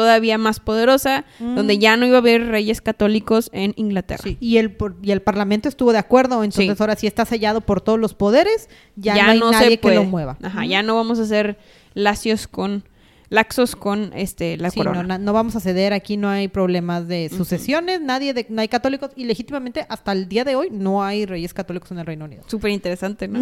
[0.00, 4.22] todavía más poderosa, donde ya no iba a haber reyes católicos en Inglaterra.
[4.24, 6.82] Sí, Y el, y el Parlamento estuvo de acuerdo, entonces Sí.
[6.82, 10.04] ahora sí está sellado por todos los poderes, ya, no hay se nadie que lo
[10.04, 10.38] mueva.
[10.42, 11.58] Ajá, ya no vamos a ser
[11.92, 12.84] lacios con,
[13.28, 15.02] laxos con este, la Sí, no, corona.
[15.02, 18.68] na- no vamos a ceder, aquí no hay problemas de sucesiones, nadie de, no hay
[18.68, 22.24] católicos y legítimamente hasta el día de hoy no hay reyes católicos en el Reino
[22.24, 22.42] Unido.
[22.46, 23.38] Súper interesante, ¿no?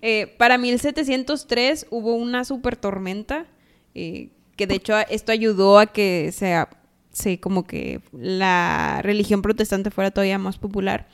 [0.00, 3.46] Eh, para 1703 hubo una super tormenta,
[3.94, 6.68] eh, que de hecho esto ayudó a que sea,
[7.12, 11.06] se, como que la religión protestante fuera todavía más popular.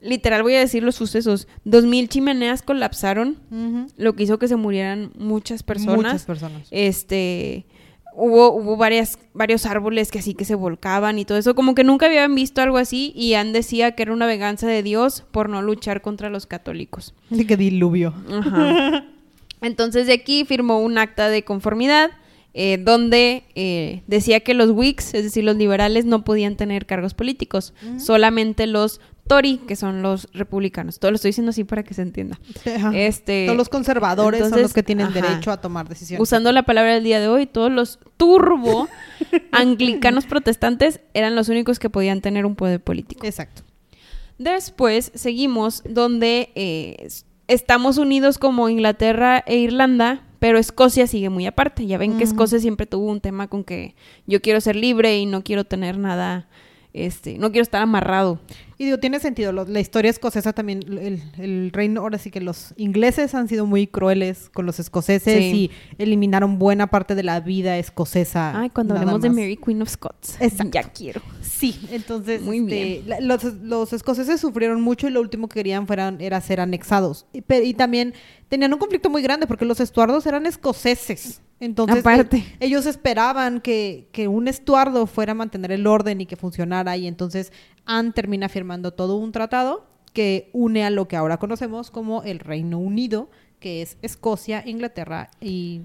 [0.00, 1.48] Literal voy a decir los sucesos.
[1.64, 3.38] 2000 chimeneas colapsaron,
[3.96, 5.96] lo que hizo que se murieran muchas personas.
[5.96, 6.68] Muchas personas.
[6.70, 7.64] Este
[8.14, 11.54] hubo, hubo varias, varios árboles que así que se volcaban y todo eso.
[11.54, 14.82] Como que nunca habían visto algo así y Anne decía que era una venganza de
[14.82, 17.14] Dios por no luchar contra los católicos.
[17.32, 18.12] Así que diluvio.
[18.30, 19.06] Ajá.
[19.62, 22.10] Entonces de aquí firmó un acta de conformidad
[22.60, 27.14] eh, donde eh, decía que los Whigs, es decir, los liberales, no podían tener cargos
[27.14, 30.98] políticos, solamente los Tory, que son los republicanos.
[30.98, 32.40] Todo lo estoy diciendo así para que se entienda.
[32.76, 32.90] Ajá.
[32.96, 35.20] Este, Todos los conservadores son los que tienen ajá.
[35.20, 36.20] derecho a tomar decisiones.
[36.22, 38.88] Usando la palabra del día de hoy, todos los turbo
[39.52, 43.24] anglicanos protestantes eran los únicos que podían tener un poder político.
[43.24, 43.62] Exacto.
[44.38, 51.46] Después seguimos donde eh, es- estamos unidos como Inglaterra e Irlanda, pero Escocia sigue muy
[51.46, 51.86] aparte.
[51.86, 52.24] Ya ven que.
[52.24, 53.94] Escocia siempre tuvo un tema con que
[54.26, 56.48] yo quiero ser libre y no quiero tener nada,
[56.92, 58.40] este, no quiero estar amarrado.
[58.80, 59.50] Y digo, tiene sentido.
[59.50, 63.66] lo- la historia escocesa también, el, el reino, ahora sí que los ingleses han sido
[63.66, 65.70] muy crueles con los escoceses Sí.
[65.98, 68.56] y eliminaron buena parte de la vida escocesa.
[68.58, 69.30] Ay, cuando hablemos de.
[69.30, 70.36] Mary Queen of Scots.
[70.40, 70.70] Exacto.
[70.72, 71.20] Ya quiero.
[71.42, 73.08] Sí, entonces Muy este, bien.
[73.08, 77.26] la- los, los escoceses sufrieron mucho y lo último que querían fueran, era ser anexados.
[77.32, 78.14] Y también
[78.48, 81.40] tenían un conflicto muy grande porque los estuardos eran escoceses.
[81.60, 82.36] Entonces Aparte.
[82.38, 86.96] eh, ellos esperaban que, que un estuardo fuera a mantener el orden y que funcionara
[86.96, 87.52] y entonces
[87.84, 92.38] Anne termina firmando todo un tratado que une a lo que ahora conocemos como el
[92.38, 93.30] Reino Unido,
[93.60, 95.82] que es Escocia, Inglaterra y...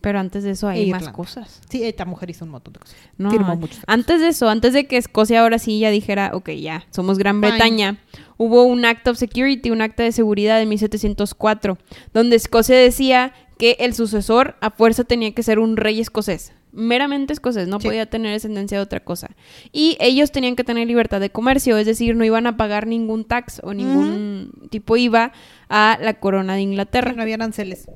[0.00, 1.62] Pero antes de eso hay E más cosas.
[1.70, 2.94] Sí, esta mujer hizo un montón de cosas.
[3.16, 6.84] No, Firmó antes de eso, antes de que Escocia ahora sí ya dijera, ok, ya,
[6.90, 7.52] somos Gran Fine.
[7.52, 7.96] Bretaña,
[8.36, 11.78] hubo un Act of Security, un acta de seguridad de 1704,
[12.12, 17.32] donde Escocia decía que el sucesor a fuerza tenía que ser un rey escocés, meramente
[17.32, 17.86] escocés, no Sí.
[17.86, 19.30] podía tener descendencia de otra cosa.
[19.72, 23.24] Y ellos tenían que tener libertad de comercio, es decir, no iban a pagar ningún
[23.24, 25.32] tax o ningún tipo IVA
[25.68, 27.86] a la corona de Inglaterra No había aranceles.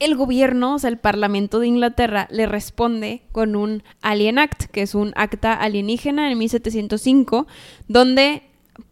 [0.00, 4.82] el gobierno, o sea, el Parlamento de Inglaterra, le responde con un Alien Act, que
[4.82, 7.46] es un acta alienígena en 1705,
[7.88, 8.42] donde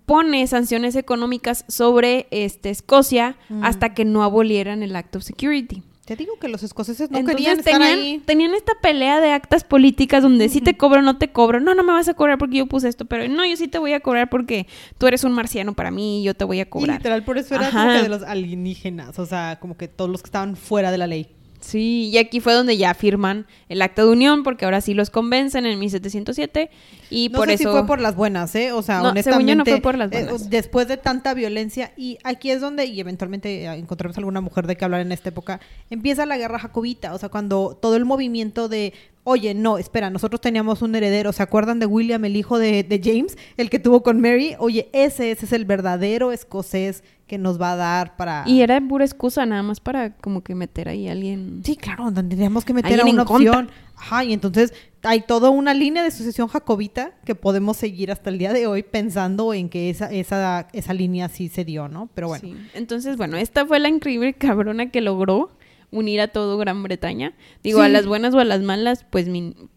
[0.07, 3.65] pone sanciones económicas sobre este, Escocia Mm.
[3.65, 5.83] hasta que no abolieran el Act of Security.
[6.05, 8.23] Te digo que los escoceses no Entonces querían estar tenían, ahí.
[8.27, 11.61] tenían esta pelea de actas políticas donde sí te cobro, no te cobro.
[11.61, 13.79] No, no me vas a cobrar porque yo puse esto, pero no, yo sí te
[13.79, 14.67] voy a cobrar porque
[14.99, 16.97] tú eres un marciano para mí y yo te voy a Y cobrar.
[16.97, 20.23] literal, por eso era como que de los alienígenas, o sea, como que todos los
[20.23, 21.29] que estaban fuera de la ley.
[21.63, 25.11] Sí, y aquí fue donde ya firman el acta de unión, porque ahora sí los
[25.11, 26.71] convencen en 1707
[27.09, 27.63] y no por sé eso...
[27.65, 28.73] si fue por las buenas, ¿eh?
[28.73, 29.51] O sea, No, según honestamente.
[29.53, 30.51] yo no fue por las eh, buenas.
[30.51, 34.77] después de tanta violencia, y aquí es donde, y eventualmente eh, encontramos alguna mujer de
[34.77, 38.69] que hablar en esta época, empieza la guerra jacobita, o sea, cuando todo el movimiento
[38.69, 38.93] de.
[39.25, 41.33] Oye, no, espera, nosotros teníamos un heredero.
[41.33, 44.57] ¿Se acuerdan de William, el hijo de, de James, el que tuvo con Mary?
[44.59, 48.45] Oye, ese, ese es el verdadero escocés que nos va a dar para.
[48.47, 51.63] Y era pura excusa nada más para como que meter ahí a alguien...
[51.65, 53.53] Sí, claro, tendríamos que meter a una contra.
[53.53, 53.71] opción.
[53.97, 58.37] Ajá, y entonces hay toda una línea de sucesión jacobita que podemos seguir hasta el
[58.37, 62.11] día de hoy pensando en que esa, esa, esa línea sí se dio, ¿no?
[62.13, 62.45] Pero bueno.
[62.45, 62.55] Sí.
[62.75, 65.49] Entonces, bueno, esta fue la increíble cabrona que logró
[65.91, 67.33] unir a todo Gran Bretaña.
[67.63, 67.87] Digo, Sí.
[67.87, 69.27] a las buenas o a las malas, pues,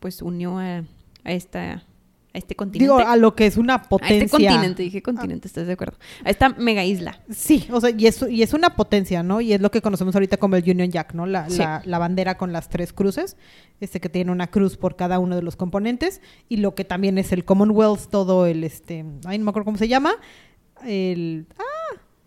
[0.01, 0.83] pues unió a,
[1.23, 1.85] a esta
[2.35, 2.83] a este continente.
[2.93, 4.17] Digo, a lo que es una a potencia.
[4.17, 5.97] este continente, dije continente, ¿estás de acuerdo?
[6.23, 7.19] A esta mega isla.
[7.31, 9.41] Sí, o sea, y es, y es una potencia, ¿no?
[9.41, 11.25] Y es lo que conocemos ahorita como el Union Jack, ¿no?
[11.25, 11.59] La, Sí.
[11.59, 13.37] la, la bandera con las tres cruces,
[13.79, 17.17] este que tiene una cruz por cada uno de los componentes, y lo que también
[17.17, 20.13] es el Commonwealth, todo el, este, ay, no me acuerdo cómo se llama,
[20.85, 21.63] el, ah,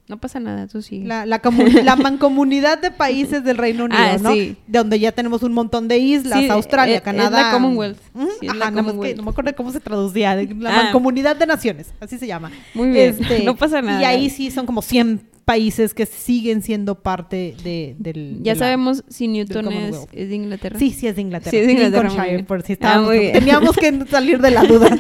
[0.09, 1.03] No pasa nada, tú sí.
[1.05, 1.41] la, la,
[1.85, 4.33] la mancomunidad de países del Reino Unido, Ah, ¿no?
[4.33, 4.57] sí.
[4.67, 7.43] De donde ya tenemos un montón de islas, Sí, Australia, es- es Canadá.
[7.43, 7.99] la Commonwealth.
[8.41, 9.17] Sí, es Ajá, la que Commonwealth.
[9.19, 10.83] no me acuerdo cómo se traducía, la Ah.
[10.85, 12.51] mancomunidad de naciones, así se llama.
[12.75, 14.01] Muy bien, Este, no pasa nada.
[14.01, 18.39] Y ahí sí son como 100 países que siguen siendo parte de, del...
[18.43, 20.79] ya de la- sabemos si Newton es, es de Inglaterra.
[20.79, 21.51] Sí, sí es de Inglaterra.
[21.51, 22.11] Sí, es de Inglaterra,
[22.47, 23.33] por si Ah, estábamos- muy bien.
[23.33, 24.99] teníamos que salir de la duda.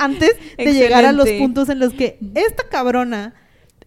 [0.00, 3.34] Antes de llegar a los puntos en los que esta cabrona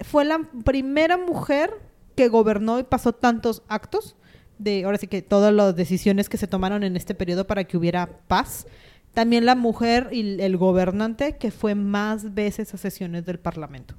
[0.04, 1.74] fue la primera mujer
[2.16, 4.16] que gobernó y pasó tantos actos
[4.58, 7.78] de, ahora sí que todas las decisiones que se tomaron en este periodo para que
[7.78, 8.68] hubiera paz.
[9.14, 13.95] También la mujer y el gobernante que fue más veces a sesiones del Parlamento.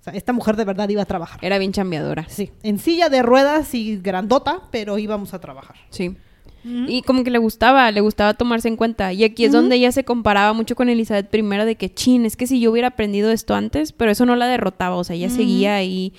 [0.00, 1.40] O sea, esta mujer de verdad iba a trabajar.
[1.42, 2.26] Era bien chambeadora.
[2.28, 5.76] Sí, en silla de ruedas y grandota, pero íbamos a trabajar.
[5.88, 6.16] Sí.
[6.64, 9.12] Y como que le gustaba, le gustaba tomarse en cuenta.
[9.12, 12.36] Y aquí es donde ella se comparaba mucho con Elizabeth I de que, chin, es
[12.36, 14.96] que si yo hubiera aprendido esto antes, pero eso no la derrotaba.
[14.96, 16.14] O sea, ella seguía ahí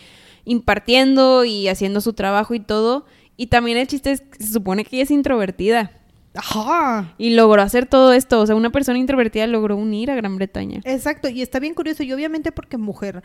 [0.45, 3.05] impartiendo y haciendo su trabajo y todo.
[3.37, 5.91] Y también el chiste es que se supone que ella es introvertida.
[6.35, 7.13] Ajá.
[7.17, 8.41] Y logró hacer todo esto.
[8.41, 10.81] O sea, una persona introvertida logró unir a Gran Bretaña.
[10.83, 13.23] Exacto, y está bien curioso, y obviamente porque mujer,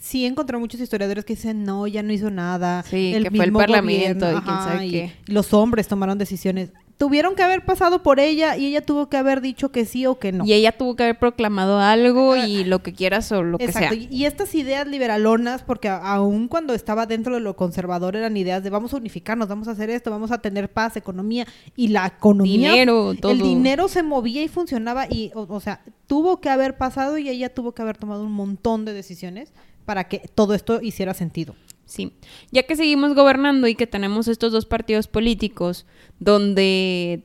[0.00, 2.82] sí encontré muchos historiadores que dicen, no, ya no hizo nada.
[2.82, 5.12] Sí, que fue el parlamento y quién sabe y qué.
[5.26, 6.70] Los hombres tomaron decisiones.
[6.98, 10.18] Tuvieron que haber pasado por ella y ella tuvo que haber dicho que sí o
[10.18, 10.44] que no.
[10.44, 13.92] Y ella tuvo que haber proclamado algo y lo que quieras o lo que sea.
[13.94, 18.70] y estas ideas liberalonas, porque aún cuando estaba dentro de lo conservador eran ideas de
[18.70, 22.70] vamos a unificarnos, vamos a hacer esto, vamos a tener paz, economía, y la economía,
[22.70, 23.32] Dinero, todo.
[23.32, 27.28] el dinero se movía y funcionaba, y o, o sea, tuvo que haber pasado y
[27.28, 29.52] ella tuvo que haber tomado un montón de decisiones
[29.84, 31.54] para que todo esto hiciera sentido.
[31.84, 32.12] Sí,
[32.50, 35.84] ya que seguimos gobernando y que tenemos estos dos partidos políticos
[36.20, 37.24] donde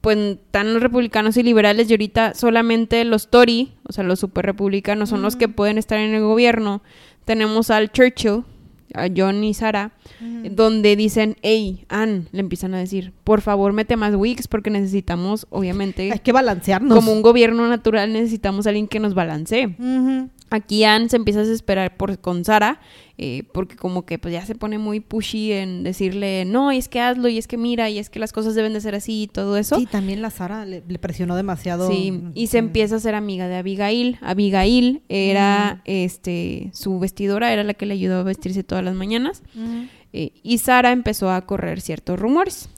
[0.00, 4.46] pues están los republicanos y liberales y ahorita solamente los Tory, o sea, los super
[4.46, 6.82] republicanos son los que pueden estar en el gobierno.
[7.26, 8.44] Tenemos al Churchill,
[8.94, 9.92] a John y Sara,
[10.50, 15.46] donde dicen, hey, Anne, le empiezan a decir, por favor mete más Whigs porque necesitamos,
[15.50, 16.96] obviamente, Hay que balancearnos.
[16.96, 19.76] como un gobierno natural necesitamos a alguien que nos balancee.
[20.54, 22.80] Aquí Anne se empieza a desesperar por, con Sara,
[23.18, 26.88] eh, porque como que pues ya se pone muy pushy en decirle, no, y es
[26.88, 29.22] que hazlo, y es que mira, y es que las cosas deben de ser así
[29.22, 29.76] y todo eso.
[29.78, 31.88] Sí, también la Sara le, le presionó demasiado.
[31.90, 32.66] Sí, y se Mm.
[32.66, 34.18] empieza a ser amiga de Abigail.
[34.20, 39.42] Abigail era, este, su vestidora, era la que le ayudó a vestirse todas las mañanas.
[39.54, 39.86] Ujú.
[40.16, 42.68] eh, y Sara empezó a correr ciertos rumores.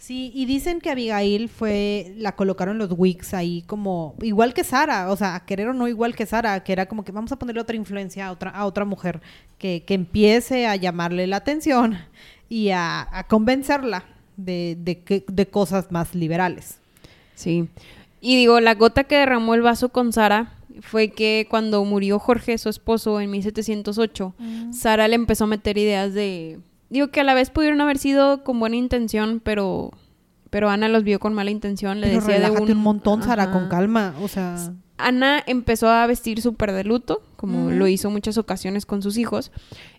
[0.00, 5.10] Sí, y dicen que Abigail fue, la colocaron los Whigs ahí como, igual que Sara,
[5.10, 7.38] o sea, a querer o no igual que Sara, que era como que vamos a
[7.38, 9.20] ponerle otra influencia a otra, a otra mujer
[9.58, 11.98] que, que empiece a llamarle la atención
[12.48, 14.04] y a, a convencerla
[14.38, 16.78] de, de, que- de cosas más liberales.
[17.34, 17.68] Sí.
[18.22, 22.56] Y digo, la gota que derramó el vaso con Sara fue que cuando murió Jorge,
[22.56, 24.34] su esposo, en 1708,
[24.72, 26.58] Sara le empezó a meter ideas de...
[26.90, 29.90] Digo que a la vez pudieron haber sido con buena intención, pero...
[30.50, 32.68] Pero Ana los vio con mala intención, le Pero decía de un...
[32.68, 33.52] un, montón, Sara, Ajá.
[33.52, 34.56] con calma, o sea...
[34.98, 39.52] Ana empezó a vestir súper de luto, como lo hizo muchas ocasiones con sus hijos,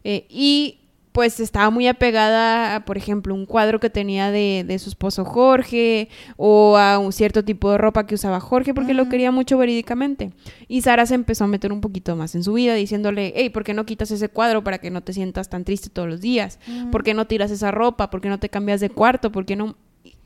[0.03, 0.79] eh, y
[1.11, 5.25] pues estaba muy apegada a, por ejemplo, un cuadro que tenía de, de su esposo
[5.25, 6.07] Jorge,
[6.37, 10.31] o a un cierto tipo de ropa que usaba Jorge, porque lo quería mucho verídicamente.
[10.69, 13.63] Y Sara se empezó a meter un poquito más en su vida, diciéndole, hey, ¿por
[13.65, 16.59] qué no quitas ese cuadro para que no te sientas tan triste todos los días?
[16.91, 18.09] ¿Por qué no tiras esa ropa?
[18.09, 19.31] ¿Por qué no te cambias de cuarto?
[19.31, 19.75] ¿Por qué no...?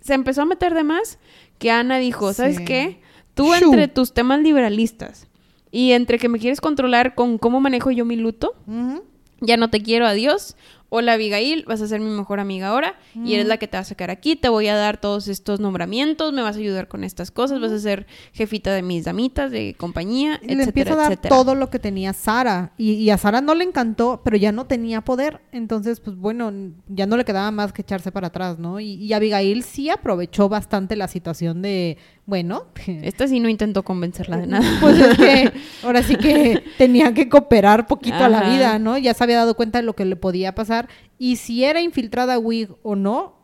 [0.01, 1.17] Se empezó a meter de más
[1.57, 2.65] que Ana dijo, ¿sabes Sí.
[2.65, 2.99] qué?
[3.33, 3.71] Tú Shoo.
[3.71, 5.27] entre tus temas liberalistas
[5.71, 8.53] y entre que me quieres controlar con cómo manejo yo mi luto.
[9.45, 10.55] Ya no te quiero, adiós.
[10.97, 13.81] Hola Abigail, vas a ser mi mejor amiga ahora y eres la que te va
[13.81, 17.03] a sacar aquí, te voy a dar todos estos nombramientos, me vas a ayudar con
[17.03, 20.95] estas cosas, vas a ser jefita de mis damitas de compañía, Y le empieza a
[20.95, 21.35] dar etcétera.
[21.35, 22.71] todo lo que tenía Sara.
[22.77, 25.41] Y, y a Sara no le encantó, pero ya no tenía poder.
[25.51, 26.53] Entonces, pues bueno,
[26.87, 28.79] ya no le quedaba más que echarse para atrás, ¿no?
[28.79, 34.37] Y, y Abigail sí aprovechó bastante la situación de, bueno, Esta sí no intentó convencerla
[34.37, 34.65] de nada.
[34.79, 35.51] pues es que
[35.83, 38.97] ahora sí que tenía que cooperar poquito a la vida, ¿no?
[38.97, 40.84] Ya se había dado cuenta de lo que le podía pasar.
[41.17, 43.35] Y si era infiltrada Wig o no,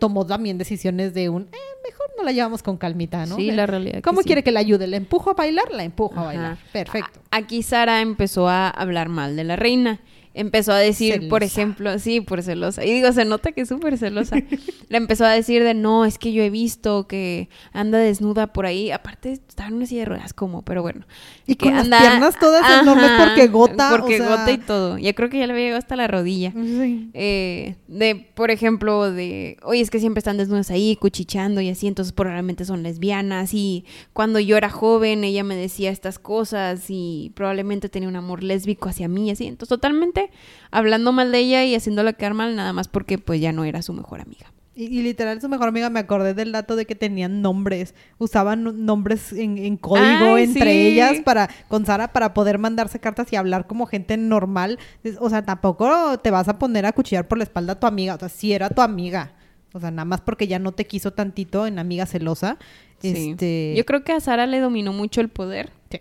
[0.00, 1.56] tomó también decisiones de un, eh,
[1.88, 3.36] mejor no la llevamos con calmita, ¿no?
[3.36, 4.26] Sí, la realidad que ¿Cómo sí.
[4.26, 4.86] quiere que la ayude?
[4.88, 5.70] ¿La empujo a bailar?
[5.72, 6.58] La empujo a bailar.
[6.72, 7.20] Perfecto.
[7.30, 10.00] A- Aquí Sara empezó a hablar mal de la reina.
[10.38, 12.84] Empezó a decir, por ejemplo, sí, por celosa.
[12.84, 14.36] Y digo, se nota que es súper celosa.
[14.88, 18.64] Le empezó a decir de, no, es que yo he visto que anda desnuda por
[18.64, 18.92] ahí.
[18.92, 21.06] Aparte, estaba en una silla de ruedas, como, pero bueno.
[21.46, 24.96] Y que con las piernas todas enormes porque gota, Porque o sea- gota y todo.
[24.98, 26.52] Ya creo que ya le había llegado hasta la rodilla.
[26.52, 27.10] Sí.
[27.14, 31.88] Eh, de, por ejemplo, de, oye, es que siempre están desnudas ahí, cuchicheando y así,
[31.88, 33.54] entonces probablemente son lesbianas.
[33.54, 38.44] Y cuando yo era joven, ella me decía estas cosas y probablemente tenía un amor
[38.44, 39.46] lésbico hacia mí y así.
[39.48, 40.27] Entonces, totalmente
[40.70, 43.82] hablando mal de ella y haciéndola quedar mal, nada más porque pues ya no era
[43.82, 44.52] su mejor amiga.
[44.74, 47.96] Y, y literal, su mejor amiga, me acordé del dato de que tenían nombres.
[48.18, 50.78] Usaban no- nombres en, en código Ay, entre sí.
[50.86, 54.78] ellas para, con Sara para poder mandarse cartas y hablar como gente normal.
[55.18, 58.14] O sea, tampoco te vas a poner a cuchillar por la espalda a tu amiga.
[58.14, 59.32] O sea, si era tu amiga.
[59.72, 62.56] O sea, nada más porque ya no te quiso tantito en amiga celosa.
[63.00, 63.30] Sí.
[63.32, 63.74] Este...
[63.76, 65.98] Yo creo que a Sara le dominó mucho el poder Sí.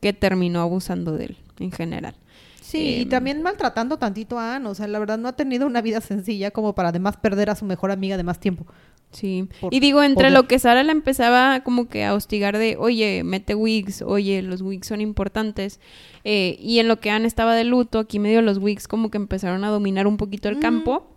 [0.00, 2.14] que terminó abusando de él en general.
[2.68, 4.68] Sí, y Em, también maltratando tantito a Anne.
[4.68, 7.54] O sea, la verdad no ha tenido una vida sencilla como para además perder a
[7.54, 8.66] su mejor amiga de más tiempo.
[9.12, 9.48] Sí.
[9.60, 10.32] Por y digo, entre poder.
[10.32, 14.62] lo que Sara la empezaba como que a hostigar de, oye, mete wigs, oye, los
[14.62, 15.78] wigs son importantes.
[16.24, 19.16] eh, y en lo que Anne estaba de luto, aquí medio los wigs como que
[19.16, 20.60] empezaron a dominar un poquito el Mm.
[20.60, 21.08] campo.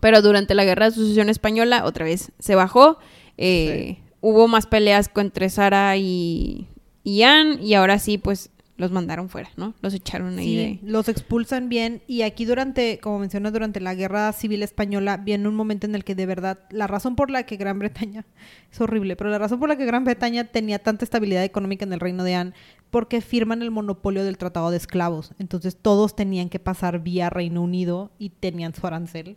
[0.00, 2.98] Pero durante la guerra de sucesión española, otra vez se bajó.
[3.36, 6.66] eh, Hubo más peleas entre Sara y,
[7.04, 7.58] y Anne.
[7.62, 9.74] Y ahora sí, pues los mandaron fuera, ¿no?
[9.80, 10.78] Los echaron ahí Sí, de.
[10.82, 15.54] los expulsan bien y aquí durante, como mencionas, durante la Guerra Civil Española viene un
[15.54, 18.24] momento en el que de verdad la razón por la que Gran Bretaña,
[18.72, 21.92] es horrible, pero la razón por la que Gran Bretaña tenía tanta estabilidad económica en
[21.92, 22.52] el reino de Anne,
[22.90, 27.62] porque firman el monopolio del Tratado de Esclavos, entonces todos tenían que pasar vía Reino
[27.62, 29.36] Unido y tenían su arancel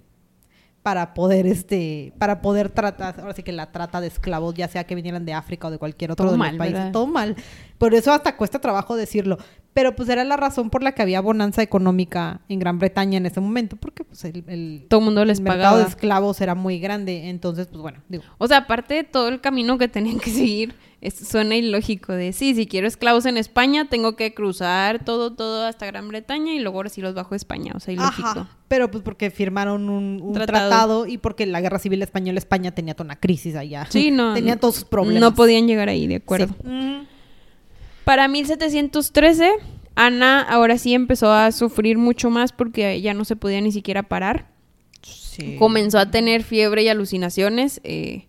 [0.89, 4.85] para poder este para poder tratar ahora sí que la trata de esclavos ya sea
[4.85, 6.91] que vinieran de África o de cualquier otro Todo de mal, los países ¿verdad?
[6.91, 7.35] todo mal
[7.77, 9.37] por eso hasta cuesta trabajo decirlo
[9.79, 13.25] pero pues era la razón por la que había bonanza económica en Gran Bretaña en
[13.25, 15.83] ese momento porque pues el, el- Todo el mundo les el mercado pagaba.
[15.83, 19.39] de esclavos era muy grande entonces pues bueno digo O sea, aparte de todo el
[19.39, 23.87] camino que tenían que seguir, es- suena ilógico de, sí, si quiero esclavos en España,
[23.89, 27.37] tengo que cruzar todo, todo hasta Gran Bretaña y luego ahora sí los bajo a
[27.37, 27.71] España.
[27.73, 28.27] O sea, ilógico.
[28.27, 30.67] Ajá, pero pues porque firmaron un, un Tratado.
[30.69, 31.07] tratado.
[31.07, 34.33] y porque la guerra civil española España tenía toda una crisis allá Sí, no.
[34.33, 36.53] tenía todos sus problemas No podían llegar ahí, de acuerdo.
[36.61, 36.67] Sí.
[36.67, 37.07] Mm.
[38.03, 39.51] Para 1713,
[39.95, 44.03] Ana ahora sí empezó a sufrir mucho más porque ya no se podía ni siquiera
[44.03, 44.47] parar.
[45.01, 45.55] Sí.
[45.57, 47.81] Comenzó a tener fiebre y alucinaciones.
[47.83, 48.25] eh,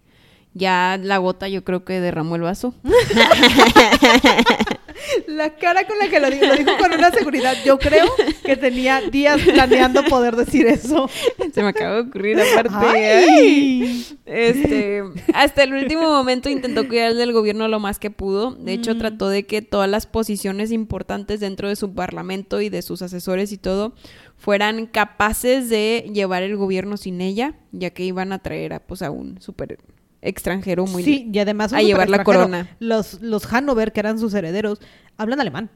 [0.53, 2.75] ya la gota yo creo que derramó el vaso.
[5.27, 7.55] La cara con la que lo dijo, lo dijo con una seguridad.
[7.65, 8.07] Yo creo
[8.45, 11.09] que tenía días planeando poder decir eso.
[11.53, 12.75] Se me acaba de ocurrir aparte.
[12.75, 13.25] Ay.
[13.29, 14.07] ay.
[14.27, 15.03] Este,
[15.35, 18.53] hasta el último momento intentó cuidar del gobierno lo más que pudo.
[18.53, 18.99] De hecho, Mm.
[18.99, 23.53] trató de que todas las posiciones importantes dentro de su parlamento y de sus asesores
[23.53, 23.93] y todo
[24.37, 29.03] fueran capaces de llevar el gobierno sin ella, ya que iban a traer a, pues,
[29.03, 29.79] a un súper
[30.23, 31.03] extranjero muy...
[31.03, 32.68] sí, y además a llevar la corona.
[32.79, 34.81] Los, los Hanover, que eran sus herederos,
[35.16, 35.71] hablan alemán.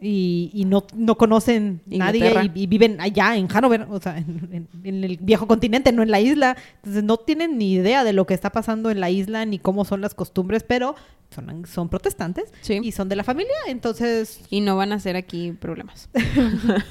[0.00, 4.48] Y, y no, no conocen nadie y, y viven allá en Hanover, o sea, en,
[4.52, 6.56] en- en el viejo continente, no en la isla.
[6.76, 9.84] Entonces no tienen ni idea de lo que está pasando en la isla ni cómo
[9.86, 10.94] son las costumbres, pero
[11.30, 12.80] son, son protestantes Sí.
[12.82, 13.54] y son de la familia.
[13.68, 16.10] Entonces, Y no van a hacer aquí problemas.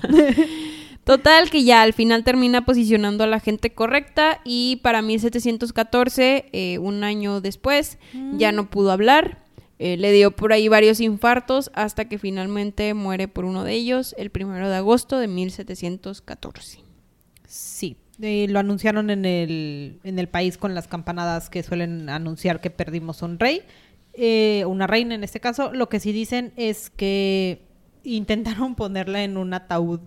[1.03, 6.77] Total, que ya al final termina posicionando a la gente correcta y para 1714, eh,
[6.79, 7.97] un año después,
[8.37, 9.43] ya no pudo hablar.
[9.79, 14.15] Eh, le dio por ahí varios infartos hasta que finalmente muere por uno de ellos
[14.17, 16.79] el primero de agosto de 1714.
[17.47, 22.61] Sí, eh, lo anunciaron en el, en el país con las campanadas que suelen anunciar
[22.61, 23.63] que perdimos un rey,
[24.13, 25.73] eh, una reina en este caso.
[25.73, 27.63] Lo que sí dicen es que
[28.03, 29.99] intentaron ponerla en un ataúd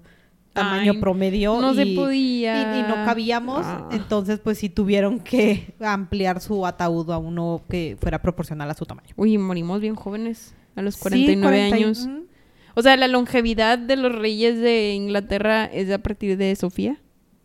[0.57, 2.77] tamaño Ay, promedio no se y, podía.
[2.77, 3.89] y- y no cabíamos, Ah.
[3.93, 8.85] entonces pues sí tuvieron que ampliar su ataúd a uno que fuera proporcional a su
[8.87, 9.11] tamaño.
[9.17, 11.99] Uy, morimos bien jóvenes, a los Sí, 49 40 y- años.
[12.07, 12.27] ujú.
[12.75, 16.99] O sea, la longevidad de los reyes de Inglaterra es a partir de Sofía.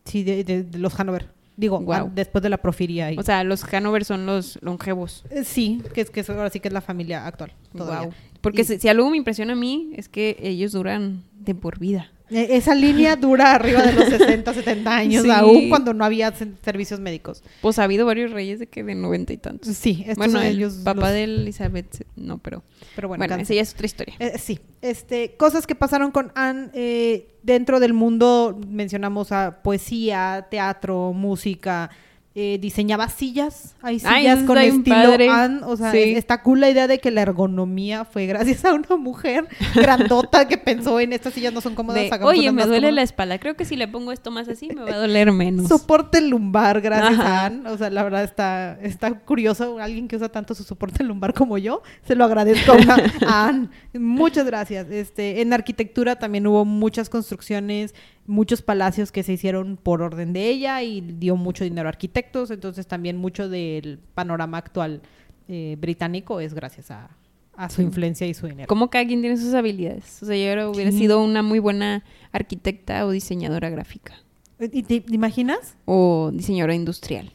[0.06, 1.30] Sí, de, de- de los Hanover.
[1.58, 3.12] Digo, ah, después de la profiria.
[3.12, 5.24] y- O sea, los Hanover son los longevos.
[5.30, 7.54] Eh, sí, que es que es- ahora sí que es la familia actual.
[7.78, 8.08] todavía.
[8.08, 8.14] Guau.
[8.42, 11.78] Porque Y- si, si algo me impresiona a mí es que ellos duran de por
[11.78, 12.10] vida.
[12.32, 15.30] Eh, Esa línea dura arriba de los 60, 70 años, Sí.
[15.30, 17.44] aún cuando no había se- servicios médicos.
[17.62, 19.76] Pues ha habido varios reyes de que de noventa y tantos.
[19.76, 20.74] Sí, estos bueno, son el ellos.
[20.84, 22.64] papá los- de Elizabeth, no, pero
[22.96, 24.16] Pero bueno, esa ya es otra historia.
[24.20, 30.48] Eh, sí, este, cosas que pasaron con Anne eh, dentro del mundo, mencionamos a poesía,
[30.50, 31.90] teatro, música,
[32.34, 33.76] eh, diseñaba sillas.
[33.82, 35.32] Hay Ay, sillas con estilo.
[35.34, 35.60] Anne.
[35.66, 36.14] O sea, Sí.
[36.16, 40.58] está cool la idea de que la ergonomía fue gracias a una mujer grandota que
[40.58, 42.10] pensó en estas sillas no son cómodas.
[42.10, 43.04] De, Oye, me duele la cómodas".
[43.04, 43.38] espalda.
[43.40, 45.68] Creo que si le pongo esto más así me va a doler menos.
[45.68, 47.42] Soporte lumbar, gracias Ajá.
[47.42, 47.70] a Anne.
[47.70, 49.80] O sea, la verdad está, está curioso.
[49.80, 53.68] Alguien que usa tanto su soporte lumbar como yo, se lo agradezco a, a Anne.
[53.94, 54.90] Muchas gracias.
[54.90, 57.94] Este, en arquitectura también hubo muchas construcciones,
[58.32, 62.50] muchos palacios que se hicieron por orden de ella y dio mucho dinero a arquitectos.
[62.52, 65.02] Entonces también mucho del panorama actual
[65.48, 67.10] eh, británico es gracias a,
[67.56, 68.68] a su influencia y su dinero.
[68.68, 70.24] Como cada quien tiene sus habilidades.
[70.24, 70.98] O sea, yo hubiera Sí.
[71.00, 74.16] sido una muy buena arquitecta o diseñadora gráfica.
[74.60, 75.76] ¿Y te te imaginas?
[75.86, 77.32] O diseñadora industrial.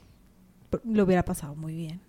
[0.85, 2.01] Lo hubiera pasado muy bien.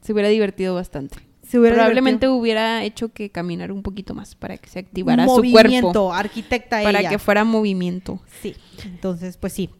[0.00, 1.16] Se hubiera divertido bastante.
[1.46, 2.36] Se hubiera Probablemente divertido.
[2.36, 6.12] hubiera hecho que caminar un poquito más para que se activara movimiento, su cuerpo.
[6.14, 7.10] arquitecta Para ella.
[7.10, 8.20] que fuera movimiento.
[8.40, 9.70] Sí, entonces pues sí.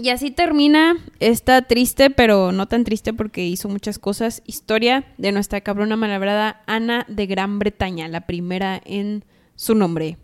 [0.00, 5.32] Y así termina esta triste, pero no tan triste porque hizo muchas cosas, historia de
[5.32, 9.24] nuestra cabrona malabrada Ana de Gran Bretaña, la primera en
[9.56, 10.16] su nombre,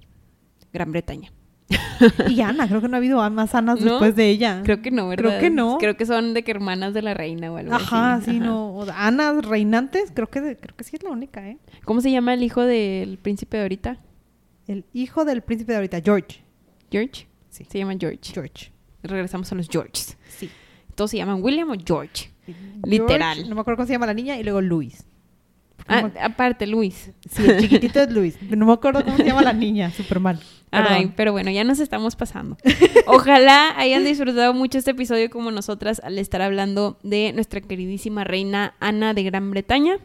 [0.72, 1.32] Gran Bretaña.
[2.28, 3.92] Y Ana, creo que no ha habido más Anas ¿No?
[3.92, 4.62] después de ella.
[4.64, 5.28] Creo que no, ¿verdad?
[5.30, 5.78] Creo que no.
[5.78, 8.30] Creo que son de que hermanas de la reina o algo Ajá, así.
[8.32, 8.46] sí, Ajá.
[8.46, 8.84] no.
[8.94, 11.58] Anas reinantes, creo que, creo que sí es la única, ¿eh?
[11.84, 13.98] ¿Cómo se llama el hijo del príncipe de ahorita?
[14.68, 16.42] El hijo del príncipe de ahorita, George.
[16.90, 17.26] ¿George?
[17.50, 17.64] Sí.
[17.68, 18.32] Se llama George.
[18.32, 18.72] George.
[19.02, 20.16] Regresamos a los Georges.
[20.28, 20.50] Sí.
[20.94, 22.30] Todos se llaman William o George.
[22.46, 23.48] George, Literal.
[23.48, 25.04] no me acuerdo cómo se llama la niña y luego Luis.
[25.88, 27.10] Ah, aparte, Luis.
[27.30, 28.36] Sí, el chiquitito es Luis.
[28.42, 30.40] No me acuerdo cómo se llama la niña, súper mal.
[30.72, 31.12] Ay, Perdón.
[31.16, 32.56] pero bueno, ya nos estamos pasando.
[33.06, 38.74] Ojalá hayan disfrutado mucho este episodio como nosotras al estar hablando de nuestra queridísima reina
[38.80, 39.98] Ana de Gran Bretaña.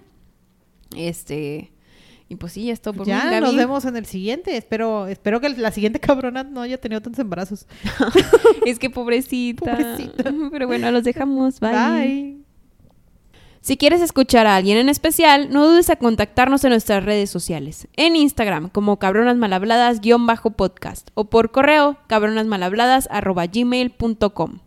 [0.96, 1.72] Este,
[2.30, 3.42] y pues sí, ya es todo por mí, Ya Gaby.
[3.46, 4.56] nos vemos en el siguiente.
[4.56, 7.66] Espero, espero que la siguiente cabrona no haya tenido tantos embarazos.
[8.66, 9.72] Es que pobrecita.
[9.78, 10.32] Pobrecita.
[10.52, 11.60] Pero bueno, los dejamos.
[11.60, 11.72] Bye.
[11.72, 12.41] Bye.
[13.62, 17.88] Si quieres escuchar a alguien en especial, no dudes a contactarnos en nuestras redes sociales.
[17.95, 24.62] En Instagram como cabronasmalhabladas-podcast o por correo cabronasmalhabladas arroba gmail.com.